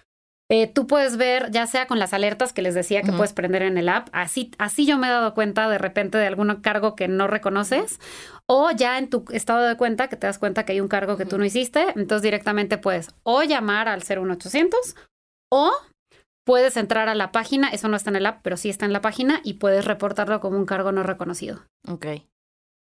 [0.50, 3.64] Eh, tú puedes ver, ya sea con las alertas que les decía que puedes prender
[3.64, 6.96] en el app, así, así yo me he dado cuenta de repente de algún cargo
[6.96, 8.00] que no reconoces,
[8.46, 11.18] o ya en tu estado de cuenta que te das cuenta que hay un cargo
[11.18, 14.96] que tú no hiciste, entonces directamente puedes o llamar al 01800
[15.52, 15.70] o
[16.48, 18.94] puedes entrar a la página, eso no está en el app, pero sí está en
[18.94, 21.60] la página y puedes reportarlo como un cargo no reconocido.
[21.90, 22.06] Ok.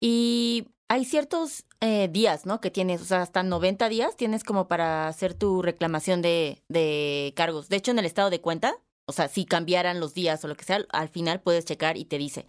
[0.01, 2.59] Y hay ciertos eh, días, ¿no?
[2.59, 7.33] Que tienes, o sea, hasta 90 días tienes como para hacer tu reclamación de, de
[7.37, 7.69] cargos.
[7.69, 8.75] De hecho, en el estado de cuenta,
[9.07, 12.03] o sea, si cambiaran los días o lo que sea, al final puedes checar y
[12.03, 12.47] te dice,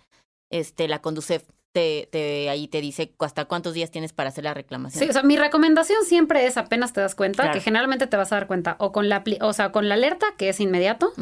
[0.51, 1.45] este, la Conducef,
[1.77, 5.05] te, te, ahí te dice hasta cuántos días tienes para hacer la reclamación.
[5.05, 7.53] Sí, o sea, mi recomendación siempre es apenas te das cuenta, Claro.
[7.53, 10.25] que generalmente te vas a dar cuenta o con la, o sea, con la alerta,
[10.39, 11.13] que es inmediato,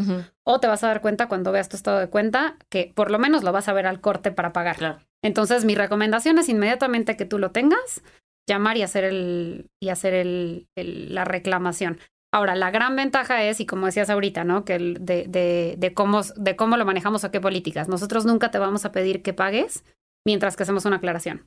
[0.45, 3.19] o te vas a dar cuenta cuando veas tu estado de cuenta, que por lo
[3.19, 4.77] menos lo vas a ver al corte para pagar.
[4.77, 4.99] claro.
[5.25, 8.03] Entonces, mi recomendación es inmediatamente que tú lo tengas,
[8.49, 11.99] llamar y hacer el, y hacer el, el- la reclamación.
[12.33, 14.65] Ahora, la gran ventaja es, y como decías ahorita, ¿no?
[14.65, 17.89] Que de, de, cómo, de cómo lo manejamos o qué políticas.
[17.89, 19.85] Nosotros nunca te vamos a pedir que pagues
[20.27, 21.47] mientras que hacemos una aclaración.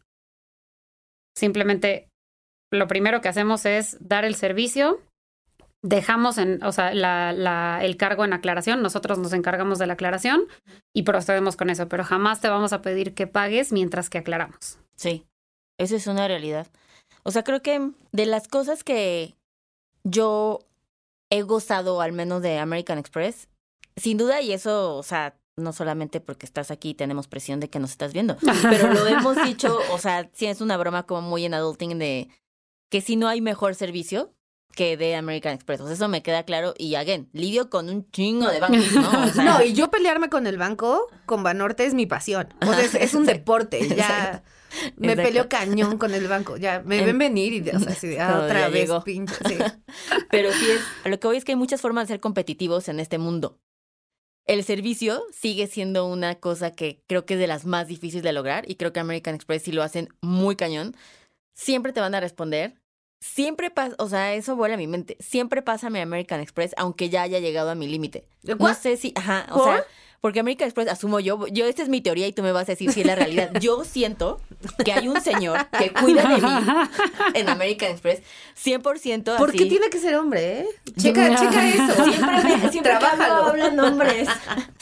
[1.35, 2.09] Simplemente
[2.71, 4.99] lo primero que hacemos es dar el servicio,
[5.83, 10.47] dejamos en, o sea, el cargo en aclaración, nosotros nos encargamos de la aclaración
[10.95, 14.79] y procedemos con eso, pero jamás te vamos a pedir que pagues mientras que aclaramos.
[14.95, 15.25] Sí,
[15.79, 16.67] eso es una realidad.
[17.23, 19.35] O sea, creo que de las cosas que
[20.03, 20.59] yo
[21.29, 23.47] he gozado al menos de American Express.
[23.95, 27.69] Sin duda, y eso, o sea, no solamente porque estás aquí y tenemos presión de
[27.69, 31.21] que nos estás viendo, pero lo hemos dicho, o sea, sí es una broma como
[31.21, 32.29] muy en adulting de
[32.89, 34.33] que si no hay mejor servicio
[34.77, 35.81] que de American Express.
[35.81, 36.73] O sea, eso me queda claro.
[36.77, 39.23] Y again, lidio con un chingo de bancos, ¿no?
[39.23, 42.53] O sea, No, y yo pelearme con el banco, con Banorte, es mi pasión.
[42.61, 43.79] O sea, es, es un deporte.
[43.89, 44.43] Ya
[44.97, 45.27] me Exacto.
[45.27, 46.57] peleo cañón con el banco.
[46.57, 49.03] Ya me ven venir y o sea, así ah, otra vez, llegó.
[49.03, 49.33] pinche.
[49.47, 49.57] sí.
[50.29, 52.99] Pero sí es, lo que voy es que hay muchas formas de ser competitivos en
[52.99, 53.59] este mundo.
[54.47, 58.31] El servicio sigue siendo una cosa que creo que es de las más difíciles de
[58.31, 60.95] lograr y creo que American Express sí lo hacen muy cañón.
[61.53, 62.75] Siempre te van a responder.
[63.19, 65.17] Siempre pasa, o sea, eso vuela a mi mente.
[65.19, 68.25] Siempre pasa mi American Express aunque ya haya llegado a mi límite.
[68.41, 69.65] ¿De No sé si, ajá, o ¿Por?
[69.65, 69.83] sea,
[70.21, 72.73] porque American Express asumo yo, yo esta es mi teoría y tú me vas a
[72.73, 73.51] decir si es la realidad.
[73.59, 74.39] Yo siento
[74.83, 76.49] que hay un señor que cuida de mí
[77.35, 78.21] en American Express
[78.61, 79.37] 100% así.
[79.37, 80.67] ¿Por qué tiene que ser hombre, eh?
[80.97, 82.03] Checa, checa eso.
[82.11, 83.45] Siempre, me, siempre Trabájalo.
[83.47, 84.27] hablan hombres.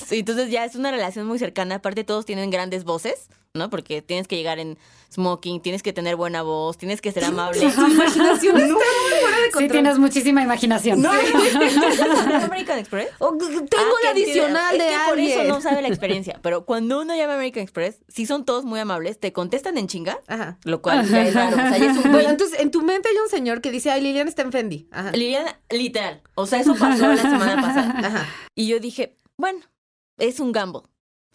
[0.06, 1.76] Sí, entonces ya es una relación muy cercana.
[1.76, 3.70] Aparte, todos tienen grandes voces, ¿no?
[3.70, 4.78] Porque tienes que llegar en
[5.12, 7.60] smoking, tienes que tener buena voz, tienes que ser amable.
[7.62, 9.72] Tu imaginación está muy fuera de Sí, control.
[9.72, 11.02] tienes muchísima imaginación.
[11.02, 11.20] ¿No ¿No
[12.46, 13.10] American Express?
[13.20, 16.40] Oh, g- tengo Ah, la adicional es de que por eso no sabe la experiencia.
[16.44, 19.88] Pero cuando uno llama a American Express, si son todos muy amables, te contestan en
[19.88, 20.58] chinga, Ajá.
[20.64, 21.56] lo cual ya es raro.
[21.56, 23.92] O sea, ya es un Bueno, entonces en tu mente hay un señor que dice,
[23.92, 24.88] ay, Liliana está en Fendi.
[24.92, 25.12] Ajá.
[25.12, 26.22] Liliana, literal.
[26.36, 27.96] O sea, eso pasó la semana pasada.
[28.06, 28.26] Ajá.
[28.54, 29.60] Y yo dije, bueno,
[30.18, 30.82] es un gamble.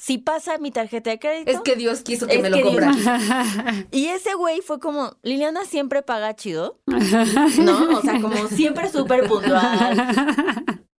[0.00, 1.50] Si pasa mi tarjeta de crédito.
[1.50, 3.86] Es que Dios quiso que me lo que Dios- comprara.
[3.90, 7.98] Y ese güey fue como, Liliana siempre paga chido, ¿no?
[7.98, 10.16] O sea, como siempre súper puntual.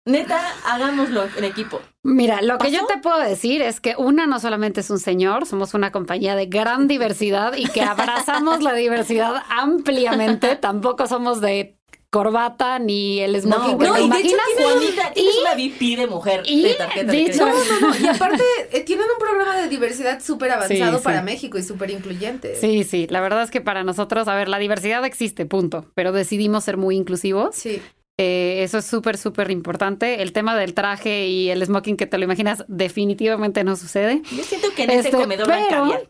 [0.05, 1.79] Neta, hagámoslo en equipo.
[2.03, 5.45] Mira, lo que yo te puedo decir es que una no solamente es un señor,
[5.45, 10.55] somos una compañía de gran diversidad y que abrazamos la diversidad ampliamente.
[10.55, 11.79] Tampoco somos de
[12.11, 15.95] corbata ni el smoking que no, y de hecho tienes, Juanita, tienes y- una VP
[15.95, 17.45] de mujer y de tarjeta de crédito.
[17.47, 17.95] No, no, no.
[17.99, 18.43] Y aparte,
[18.73, 21.25] eh, tienen un programa de diversidad súper avanzado Sí, para sí.
[21.25, 22.55] México y súper incluyente.
[22.57, 26.11] Sí, sí, la verdad es que para nosotros, a ver, la diversidad existe, punto, pero
[26.11, 27.55] decidimos ser muy inclusivos.
[27.55, 27.81] Sí.
[28.17, 30.21] Eh, eso es súper, súper importante.
[30.21, 34.21] El tema del traje y el smoking que te lo imaginas definitivamente no sucede.
[34.35, 36.01] Yo siento que en ese Este, comedor pero-.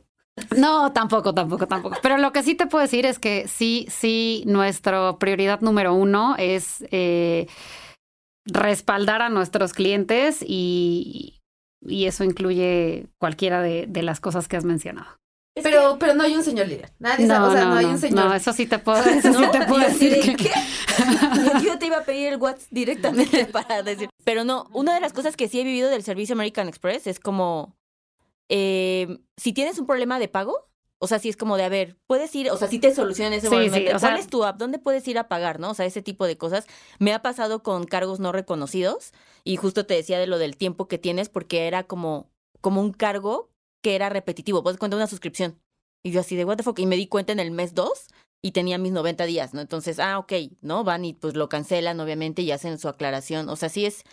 [0.57, 1.97] No, tampoco, tampoco, tampoco.
[2.01, 6.35] Pero lo que sí te puedo decir es que sí, sí, nuestra prioridad número uno
[6.37, 7.47] es eh,
[8.45, 11.39] respaldar a nuestros clientes y,
[11.85, 15.07] y eso incluye cualquiera de, de las cosas que has mencionado.
[15.55, 16.93] Es Pero, pero no hay un señor líder.
[16.99, 18.25] Nadie sabe, o sea, no, hay un señor.
[18.29, 19.51] no, eso sí te puedo, eso sí ¿No?
[19.51, 20.11] te puedo decir.
[20.13, 20.51] de, que- ¿qué?
[21.65, 24.09] Yo te iba a pedir el WhatsApp directamente para decir.
[24.23, 27.19] Pero no, una de las cosas que sí he vivido del servicio American Express es
[27.19, 27.75] como.
[28.54, 30.68] Eh, si tienes un problema de pago,
[30.99, 33.34] o sea, si es como de, a ver, puedes ir, o sea, si te solucionan
[33.34, 33.76] ese Sí, momento.
[33.78, 34.58] sí, o sea- ¿Cuál es tu app?
[34.60, 35.72] ¿Dónde puedes ir a pagar, no?
[35.72, 36.68] O sea, ese tipo de cosas.
[36.99, 39.14] Me ha pasado con cargos no reconocidos
[39.45, 42.30] y justo te decía de lo del tiempo que tienes porque era como,
[42.60, 43.49] como un cargo
[43.82, 44.62] que era repetitivo.
[44.62, 45.60] Puedes cuenta una suscripción.
[46.04, 46.78] Y yo así de, what the fuck.
[46.78, 48.08] Y me di cuenta en el mes 2
[48.43, 49.62] y tenía mis 90 días, ¿no?
[49.62, 50.84] Entonces, ah, ok, ¿no?
[50.84, 53.49] Van y pues lo cancelan, obviamente, y hacen su aclaración.
[53.49, 54.04] O sea, sí es,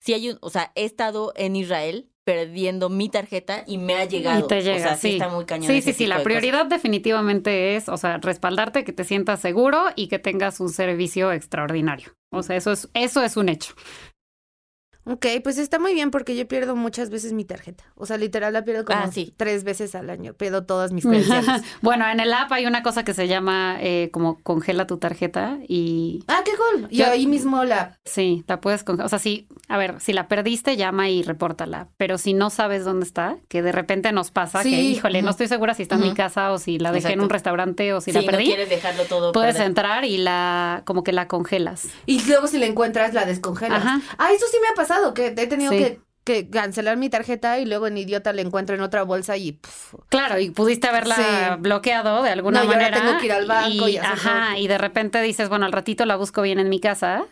[0.00, 4.04] sí hay un, o sea, he estado en Israel perdiendo mi tarjeta y me ha
[4.04, 4.44] llegado.
[4.44, 5.08] Y te llega, o sea, sí.
[5.08, 5.14] sí.
[5.14, 5.66] está muy cañón.
[5.66, 6.24] Sí, sí, sí, la de cosas.
[6.24, 11.32] prioridad definitivamente es, o sea, respaldarte, que te sientas seguro y que tengas un servicio
[11.32, 12.18] extraordinario.
[12.30, 13.72] O sea, eso es, eso es un hecho.
[15.10, 17.84] Ok, pues está muy bien porque yo pierdo muchas veces mi tarjeta.
[17.94, 19.32] O sea, literal la pierdo como Ah, sí.
[19.36, 20.34] tres veces al año.
[20.34, 21.62] Pierdo todas mis credenciales.
[21.80, 25.58] bueno, en el app hay una cosa que se llama eh, como congela tu tarjeta
[25.66, 26.88] y ah, qué cool.
[26.90, 27.96] Y Yo- ahí mismo la...
[28.04, 29.06] sí, la puedes congelar.
[29.06, 31.88] O sea, sí, a ver, si la perdiste, llama y repórtala.
[31.96, 35.48] Pero si no sabes dónde está, que de repente nos pasa que, híjole, no estoy
[35.48, 38.10] segura si está en mi casa o si la dejé en un restaurante o si
[38.12, 38.44] Sí, la no perdí.
[38.46, 39.32] quieres dejarlo todo.
[39.32, 41.86] Puedes entrar y la, como que la congelas.
[42.06, 43.82] Y luego si la encuentras, la descongelas.
[43.84, 44.00] Ajá.
[44.18, 45.78] Ah, eso sí me ha pasado, que he tenido Sí.
[45.78, 49.52] que, que cancelar mi tarjeta y luego en idiota la encuentro en otra bolsa y...
[49.52, 51.22] pf, Claro, y pudiste haberla Sí.
[51.60, 53.00] bloqueado de alguna No, y ahora manera.
[53.06, 54.60] tengo que ir al banco y hacer ajá, todo.
[54.62, 57.24] y de repente dices, bueno, al ratito la busco bien en mi casa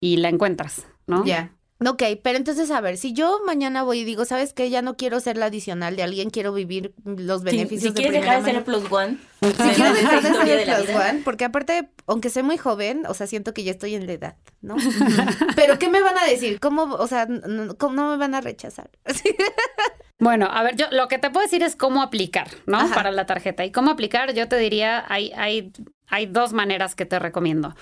[0.00, 1.24] y la encuentras, ¿no?
[1.26, 1.52] Ya.
[1.86, 4.68] Ok, pero entonces, a ver, si yo mañana voy y digo, ¿sabes qué?
[4.68, 7.94] Ya no quiero ser la adicional de alguien, quiero vivir los Si, beneficios si de
[7.94, 9.16] quieres dejar de ser plus one.
[9.40, 11.10] Si quiero dejar de ser historia el de la plus vida.
[11.10, 14.12] one, porque aparte, aunque soy muy joven, o sea, siento que ya estoy en la
[14.12, 14.76] edad, ¿no?
[15.56, 16.60] Pero ¿qué me van a decir?
[16.60, 17.74] ¿Cómo, o sea, no
[18.10, 18.90] me van a rechazar?
[20.22, 22.76] Bueno, a ver, yo lo que te puedo decir es cómo aplicar, ¿no?
[22.78, 22.94] Ajá.
[22.94, 23.64] Para la tarjeta.
[23.64, 25.72] Y cómo aplicar, yo te diría, hay, hay,
[26.08, 27.74] hay dos maneras que te recomiendo.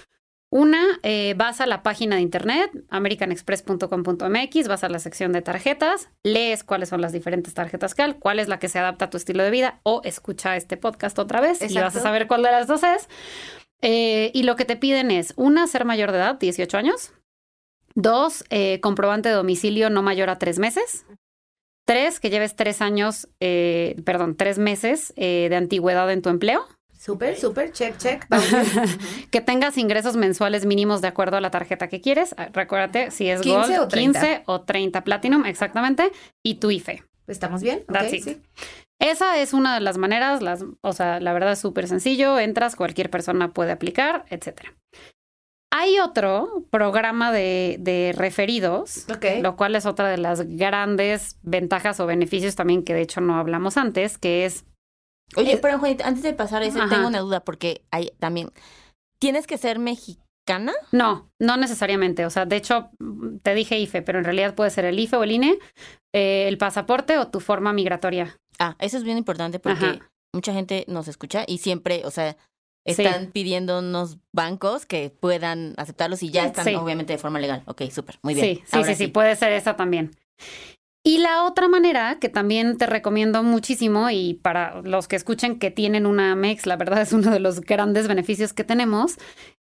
[0.51, 6.09] Una, eh, vas a la página de internet, americanexpress.com.mx, vas a la sección de tarjetas,
[6.23, 9.19] lees cuáles son las diferentes tarjetas hay, cuál es la que se adapta a tu
[9.19, 12.51] estilo de vida, o escucha este podcast otra vez y vas a saber cuál de
[12.51, 13.11] las dos es.
[13.83, 17.13] Eh, y lo que te piden es, una, ser mayor de edad, 18 años,
[17.95, 21.05] Dos, eh, comprobante de domicilio no mayor a tres meses.
[21.85, 26.65] Tres, que lleves tres años, eh, perdón, tres meses de antigüedad en tu empleo.
[26.99, 28.27] Súper, súper, check, check.
[29.31, 32.35] que tengas ingresos mensuales mínimos de acuerdo a la tarjeta que quieres.
[32.37, 34.21] Ah, Recuérdate si es 15 Gold, o 30.
[34.21, 36.11] 15 o 30 Platinum, exactamente.
[36.43, 37.05] Y tu IFE.
[37.29, 37.85] ¿Estamos bien?
[37.87, 38.25] That's it.
[38.25, 38.43] sí.
[39.01, 42.75] Esa es una de las maneras, las, o sea, la verdad es súper sencillo, entras,
[42.75, 44.75] cualquier persona puede aplicar, etcétera.
[45.71, 49.07] Hay otro programa de, de referidos,
[49.41, 53.39] lo cual es otra de las grandes ventajas o beneficios también que de hecho no
[53.39, 54.65] hablamos antes, que es
[55.37, 56.89] Oye, Eh, pero Juanita, antes de pasar a Ajá.
[56.89, 58.51] tengo una duda porque hay también.
[59.21, 60.73] ¿Tienes que ser mexicana?
[60.93, 62.25] No, no necesariamente.
[62.25, 65.17] O sea, de hecho, mm, te dije IFE, pero en realidad puede ser el IFE
[65.17, 65.59] o el INE,
[66.15, 68.37] eh, el pasaporte o tu forma migratoria.
[68.59, 70.11] Ah, eso es bien importante porque Ajá.
[70.35, 72.37] mucha gente nos escucha y siempre, o sea,
[72.87, 73.03] Sí.
[73.05, 76.75] están pidiendo unos bancos que puedan aceptarlos y ya están Sí.
[76.75, 77.63] obviamente de forma legal.
[77.67, 78.47] Ok, súper, muy bien.
[78.57, 80.17] Sí, sí, sí, sí, puede ser esa también.
[81.09, 85.71] Y la otra manera que también te recomiendo muchísimo y para los que escuchen que
[85.71, 89.17] tienen una Amex, la verdad es uno de los grandes beneficios que tenemos,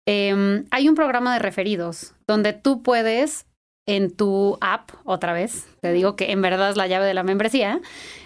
[0.06, 3.46] eh, hay un programa de referidos donde tú puedes
[3.86, 7.22] en tu app, otra vez, te digo que en verdad es la llave de la
[7.22, 7.80] membresía,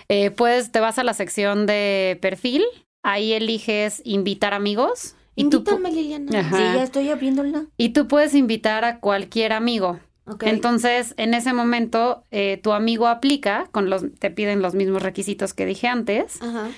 [0.09, 2.65] eh, puedes, te vas a la sección de perfil,
[3.05, 5.15] ahí eliges invitar amigos.
[5.37, 6.41] y tú pu- Invítame, Liliana.
[6.41, 6.57] Ajá.
[6.57, 7.67] Sí, ya estoy abriéndola.
[7.77, 10.01] Y tú puedes invitar a cualquier amigo.
[10.41, 15.55] Entonces, en ese momento, eh, tu amigo aplica, con los, te piden los mismos requisitos
[15.55, 16.71] que dije antes, Ajá.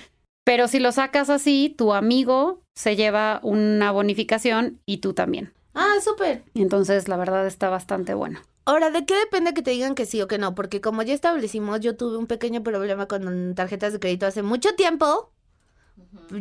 [0.44, 5.52] pero si lo sacas así, tu amigo se lleva una bonificación y tú también.
[5.74, 6.44] Ah, súper.
[6.54, 8.40] Entonces, la verdad está bastante bueno.
[8.66, 10.54] Ahora, ¿de qué depende que te digan que sí o que no?
[10.54, 14.74] Porque como ya establecimos, yo tuve un pequeño problema con tarjetas de crédito hace mucho
[14.74, 15.33] tiempo.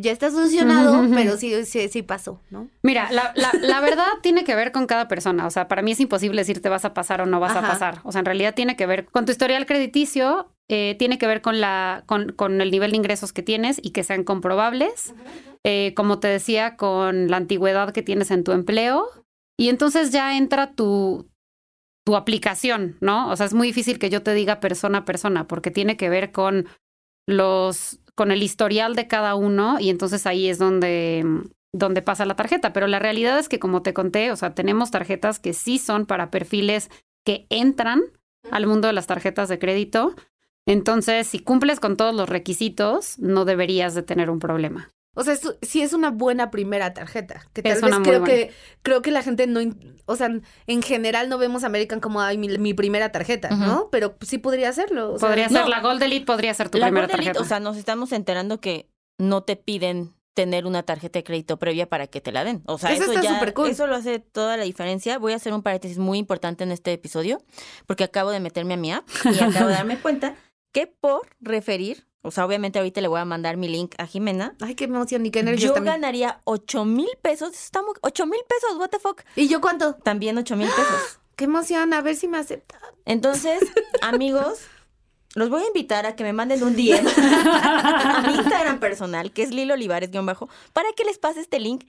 [0.00, 2.68] Ya está solucionado, pero sí, sí, sí pasó, ¿no?
[2.82, 5.46] Mira, la, la- la verdad tiene que ver con cada persona.
[5.46, 7.66] O sea, para mí es imposible decir te vas a pasar o no vas Ajá.
[7.66, 8.00] a pasar.
[8.04, 11.42] O sea, en realidad tiene que ver con tu historial crediticio, eh, tiene que ver
[11.42, 15.14] con, la, con, con el nivel de ingresos que tienes y que sean comprobables.
[15.64, 19.06] Eh, como te decía, con la antigüedad que tienes en tu empleo.
[19.58, 21.28] Y entonces ya entra tu,
[22.04, 23.30] tu aplicación, ¿no?
[23.30, 26.08] O sea, es muy difícil que yo te diga persona a persona porque tiene que
[26.08, 26.66] ver con
[27.26, 31.24] los con el historial de cada uno y entonces ahí es donde
[31.74, 34.92] donde pasa la tarjeta, pero la realidad es que como te conté, o sea, tenemos
[34.92, 36.88] tarjetas que sí son para perfiles
[37.24, 38.02] que entran
[38.52, 40.14] al mundo de las tarjetas de crédito.
[40.66, 44.90] Entonces, si cumples con todos los requisitos, no deberías de tener un problema.
[45.14, 47.46] O sea, es- sí es una buena primera tarjeta.
[47.52, 48.34] Que tal Es vez una muy creo buena.
[48.34, 48.52] que
[48.82, 49.60] creo que la gente no,
[50.06, 50.28] o sea,
[50.66, 53.88] en general no vemos American como ay, mi, mi primera tarjeta, ¿no?
[53.90, 55.12] Pero sí podría hacerlo.
[55.14, 55.58] o sea, podría no.
[55.60, 57.44] ser la Gold Elite, podría ser tu La primera Gold Elite, tarjeta.
[57.44, 58.88] o sea, nos estamos enterando que
[59.18, 62.64] no te piden tener una tarjeta de crédito previa para que te la den.
[62.66, 65.16] O sea, Eso eso, está ya, eso lo hace toda la diferencia.
[65.18, 67.40] Voy a hacer un paréntesis muy importante en este episodio,
[67.86, 70.34] porque acabo de meterme a mi app y acabo de darme cuenta
[70.72, 74.54] que por referir, o sea, obviamente ahorita le voy a mandar mi link a Jimena,
[74.60, 75.96] Ay, qué emoción y qué nervios yo también.
[75.96, 77.52] ganaría 8 mil pesos.
[77.74, 79.22] Muy, 8 mil pesos, what the fuck.
[79.36, 79.94] ¿Y yo cuánto?
[79.96, 81.20] También 8 mil pesos.
[81.36, 82.78] Qué emoción, a ver si me acepta.
[83.04, 83.60] Entonces,
[84.02, 84.60] amigos,
[85.34, 87.06] los voy a invitar a que me manden un DM
[87.52, 91.84] a mi Instagram personal, que es Lilo Olivares-bajo, para que les pase este link.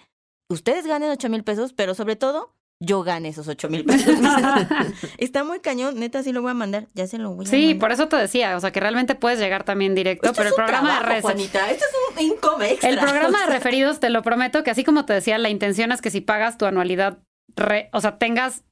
[0.50, 2.54] Ustedes ganen 8 mil pesos, pero sobre todo,
[2.86, 4.16] yo gane esos 8 mil pesos.
[5.18, 6.88] Está muy cañón, neta, sí lo voy a mandar.
[6.94, 7.80] Ya se lo voy a Sí, mandar.
[7.80, 10.56] por eso te decía, o sea, que realmente puedes llegar también directo, Esto pero es
[10.56, 12.90] el un programa trabajo, de res- Juanita, esto es un income extra.
[12.90, 16.02] El programa de referidos, te lo prometo, que así como te decía, la intención es
[16.02, 17.20] que si pagas tu anualidad,
[17.56, 18.64] re- o sea, tengas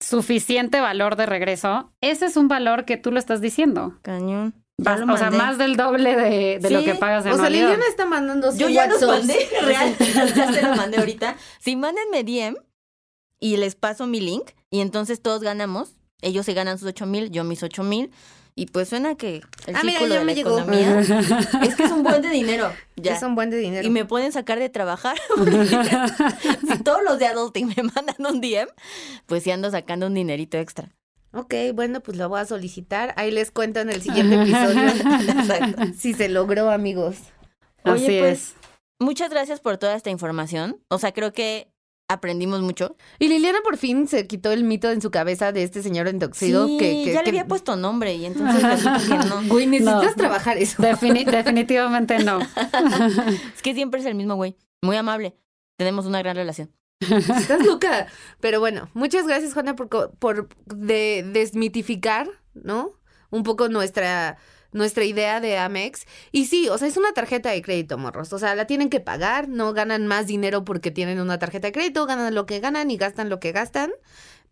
[0.00, 3.98] suficiente valor de regreso, ese es un valor que tú lo estás diciendo.
[4.02, 4.54] Cañón.
[4.78, 7.48] Vas- lo o sea, más del doble de, de lo que pagas de O sea.
[7.50, 9.94] Liliana está mandando Yo ya los mandé, real,
[10.34, 11.36] ya se los mandé ahorita.
[11.60, 12.56] Sí, mándenme DM
[13.42, 15.96] y les paso mi link y entonces todos ganamos.
[16.20, 18.10] Ellos se ganan sus 8 mil, yo mis 8 mil.
[18.54, 19.36] Y pues suena que
[19.66, 20.58] el Ah, mira, círculo de me la llegó.
[20.58, 21.00] economía
[21.64, 22.70] es que es un buen de dinero.
[22.96, 23.16] Ya.
[23.16, 23.86] Es un buen de dinero.
[23.86, 25.16] Y me pueden sacar de trabajar.
[26.68, 28.68] si todos los de Adulting me mandan un DM,
[29.26, 30.90] pues sí ando sacando un dinerito extra.
[31.32, 33.14] Ok, bueno, pues lo voy a solicitar.
[33.16, 34.82] Ahí les cuento en el siguiente episodio
[35.98, 37.16] si se logró, amigos.
[37.84, 38.54] Oye, Así pues, es.
[39.00, 40.78] muchas gracias por toda esta información.
[40.88, 41.71] O sea, creo que
[42.12, 42.96] aprendimos mucho.
[43.18, 46.66] Y Liliana por fin se quitó el mito en su cabeza de este señor entoxido
[46.66, 48.84] sí, que, que, ya que- le había puesto nombre y entonces
[49.28, 49.42] no.
[49.48, 50.14] Güey, necesitas No.
[50.14, 50.82] trabajar eso.
[50.82, 52.40] Defini- definitivamente no.
[53.54, 54.56] Es que siempre es el mismo güey.
[54.82, 55.36] Muy amable.
[55.78, 56.70] Tenemos una gran relación.
[57.00, 58.06] Estás loca.
[58.40, 59.88] Pero bueno, muchas gracias, Juana, por,
[60.18, 62.92] por de- desmitificar, ¿no?
[63.30, 64.36] Un poco nuestra,
[64.72, 66.06] nuestra idea de Amex.
[66.32, 68.32] Y sí, o sea, es una tarjeta de crédito, morros.
[68.32, 71.72] O sea, la tienen que pagar, no ganan más dinero porque tienen una tarjeta de
[71.72, 73.90] crédito, ganan lo que ganan y gastan lo que gastan.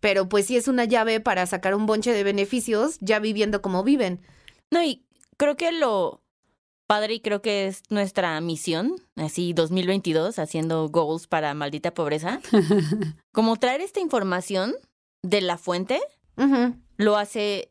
[0.00, 3.84] pero pues sí es una llave para sacar un bonche de beneficios ya viviendo como
[3.84, 4.22] viven.
[4.70, 5.04] No, y
[5.36, 6.22] creo que lo
[6.90, 12.40] padre y creo que es nuestra misión, así 2022, haciendo goals para maldita pobreza,
[13.32, 14.74] como traer esta información
[15.22, 16.00] de la fuente
[16.96, 17.70] lo hace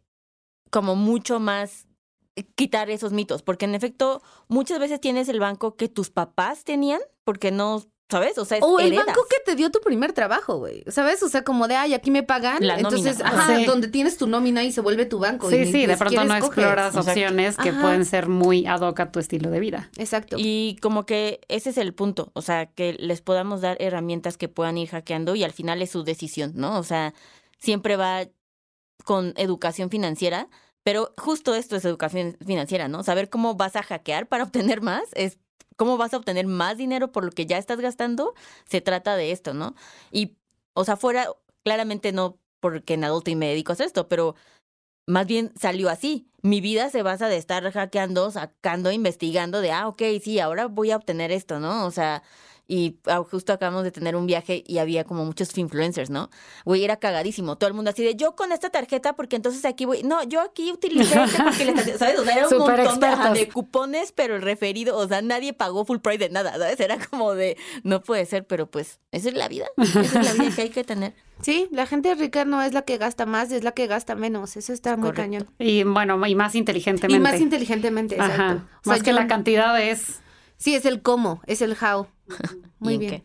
[0.70, 1.89] como mucho más
[2.44, 7.00] quitar esos mitos, porque en efecto muchas veces tienes el banco que tus papás tenían,
[7.24, 8.38] porque no, ¿sabes?
[8.40, 9.06] O sea, es O el heredas.
[9.08, 10.84] banco que te dio tu primer trabajo, güey.
[10.88, 11.22] ¿Sabes?
[11.24, 12.66] O sea, como de, ay, aquí me pagan.
[12.66, 12.76] La.
[12.78, 13.38] Entonces, Ajá.
[13.44, 13.66] ajá, Sí.
[13.66, 15.48] donde tienes tu nómina y se vuelve tu banco.
[15.50, 17.12] y Sí, ni- sí, de pronto no exploras Exacto.
[17.12, 17.82] opciones que Ajá.
[17.82, 19.90] pueden ser muy ad hoc a tu estilo de vida.
[19.98, 20.38] Exacto.
[20.40, 24.48] Y como que ese es el punto, o sea, que les podamos dar herramientas que
[24.48, 26.80] puedan ir hackeando y al final es su decisión, ¿no?
[26.80, 27.14] O sea,
[27.60, 28.26] siempre va
[29.06, 30.50] con educación financiera,
[30.90, 33.04] pero justo esto es educación financiera, ¿no?
[33.04, 35.38] Saber cómo vas a hackear para obtener más, es
[35.76, 38.34] cómo vas a obtener más dinero por lo que ya estás gastando,
[38.66, 39.76] se trata de esto, ¿no?
[40.12, 40.36] Y,
[40.74, 41.28] o sea, fuera,
[41.64, 44.34] claramente no porque en adulto y me dedico a hacer esto, pero
[45.06, 46.28] más bien salió así.
[46.42, 50.90] Mi vida se basa de estar hackeando, sacando, investigando de, ah, ok, sí, ahora voy
[50.90, 51.86] a obtener esto, ¿no?
[51.86, 52.24] O sea,
[52.72, 53.00] y
[53.32, 56.30] justo acabamos de tener un viaje y había como muchos influencers, ¿no?
[56.66, 57.58] Güey, era cagadísimo.
[57.58, 60.40] Todo el mundo así de, yo con esta tarjeta, porque entonces aquí voy, no, yo
[60.40, 62.20] aquí utilicé este porque le estás- ¿sabes?
[62.20, 63.34] O sea, era un montón de, ajá, expertos.
[63.40, 66.80] de cupones, pero el referido, o sea, nadie pagó full price de nada, ¿sabes?
[66.80, 69.66] Era como de, no puede ser, pero pues, esa es la vida.
[69.78, 71.14] Esa es la vida que hay que tener.
[71.42, 74.58] Sí, la gente rica no es la que gasta más, es la que gasta menos.
[74.58, 75.22] Eso está muy Correcto.
[75.22, 75.48] cañón.
[75.58, 77.16] Y bueno, y más inteligentemente.
[77.16, 78.34] Y más inteligentemente, exacto.
[78.44, 78.54] Ajá.
[78.56, 80.20] O sea, Más que yo- la cantidad es.
[80.58, 82.08] Sí, es el cómo, es el how.
[82.80, 83.12] Muy ¿Y en bien.
[83.22, 83.24] qué?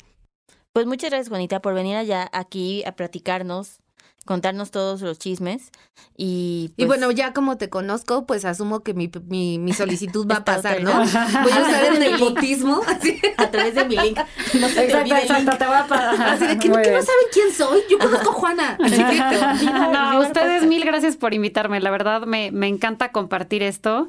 [0.72, 3.78] Pues muchas gracias, Juanita, por venir allá aquí a platicarnos,
[4.24, 5.70] contarnos todos los chismes.
[6.16, 10.26] Y, Y pues, bueno, ya como te conozco, pues asumo que mi, mi, mi solicitud
[10.30, 10.90] va a pasar, ¿no?
[10.98, 14.18] Voy a usar el nepotismo, así, a través de mi link.
[14.54, 15.58] No se te Exacto, exacto, link.
[15.58, 16.20] te voy a pagar.
[16.30, 17.80] así de que, Muy ¿que no saben quién soy.
[17.88, 18.78] Yo conozco a Juana.
[18.82, 21.78] Así que, Viva- No, ustedes mil gracias por invitarme.
[21.80, 24.08] La verdad me, me encanta compartir esto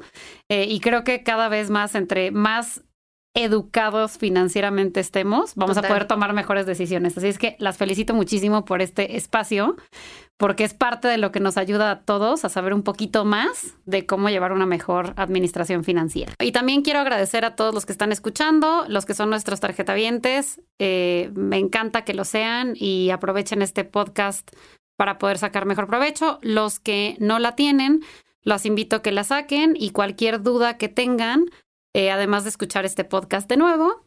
[0.50, 2.82] eh, y creo que cada vez más entre más
[3.36, 5.84] educados financieramente estemos, vamos Total.
[5.84, 7.16] a poder tomar mejores decisiones.
[7.16, 9.76] Así es que las felicito muchísimo por este espacio,
[10.38, 13.74] porque es parte de lo que nos ayuda a todos a saber un poquito más
[13.84, 16.32] de cómo llevar una mejor administración financiera.
[16.40, 20.60] Y también quiero agradecer a todos los que están escuchando, los que son nuestros tarjetavientes.
[20.78, 24.50] Eh, me encanta que lo sean y aprovechen este podcast
[24.96, 26.38] para poder sacar mejor provecho.
[26.40, 28.00] Los que no la tienen,
[28.42, 31.46] los invito a que la saquen y cualquier duda que tengan,
[31.96, 34.04] eh, además de escuchar este podcast de nuevo,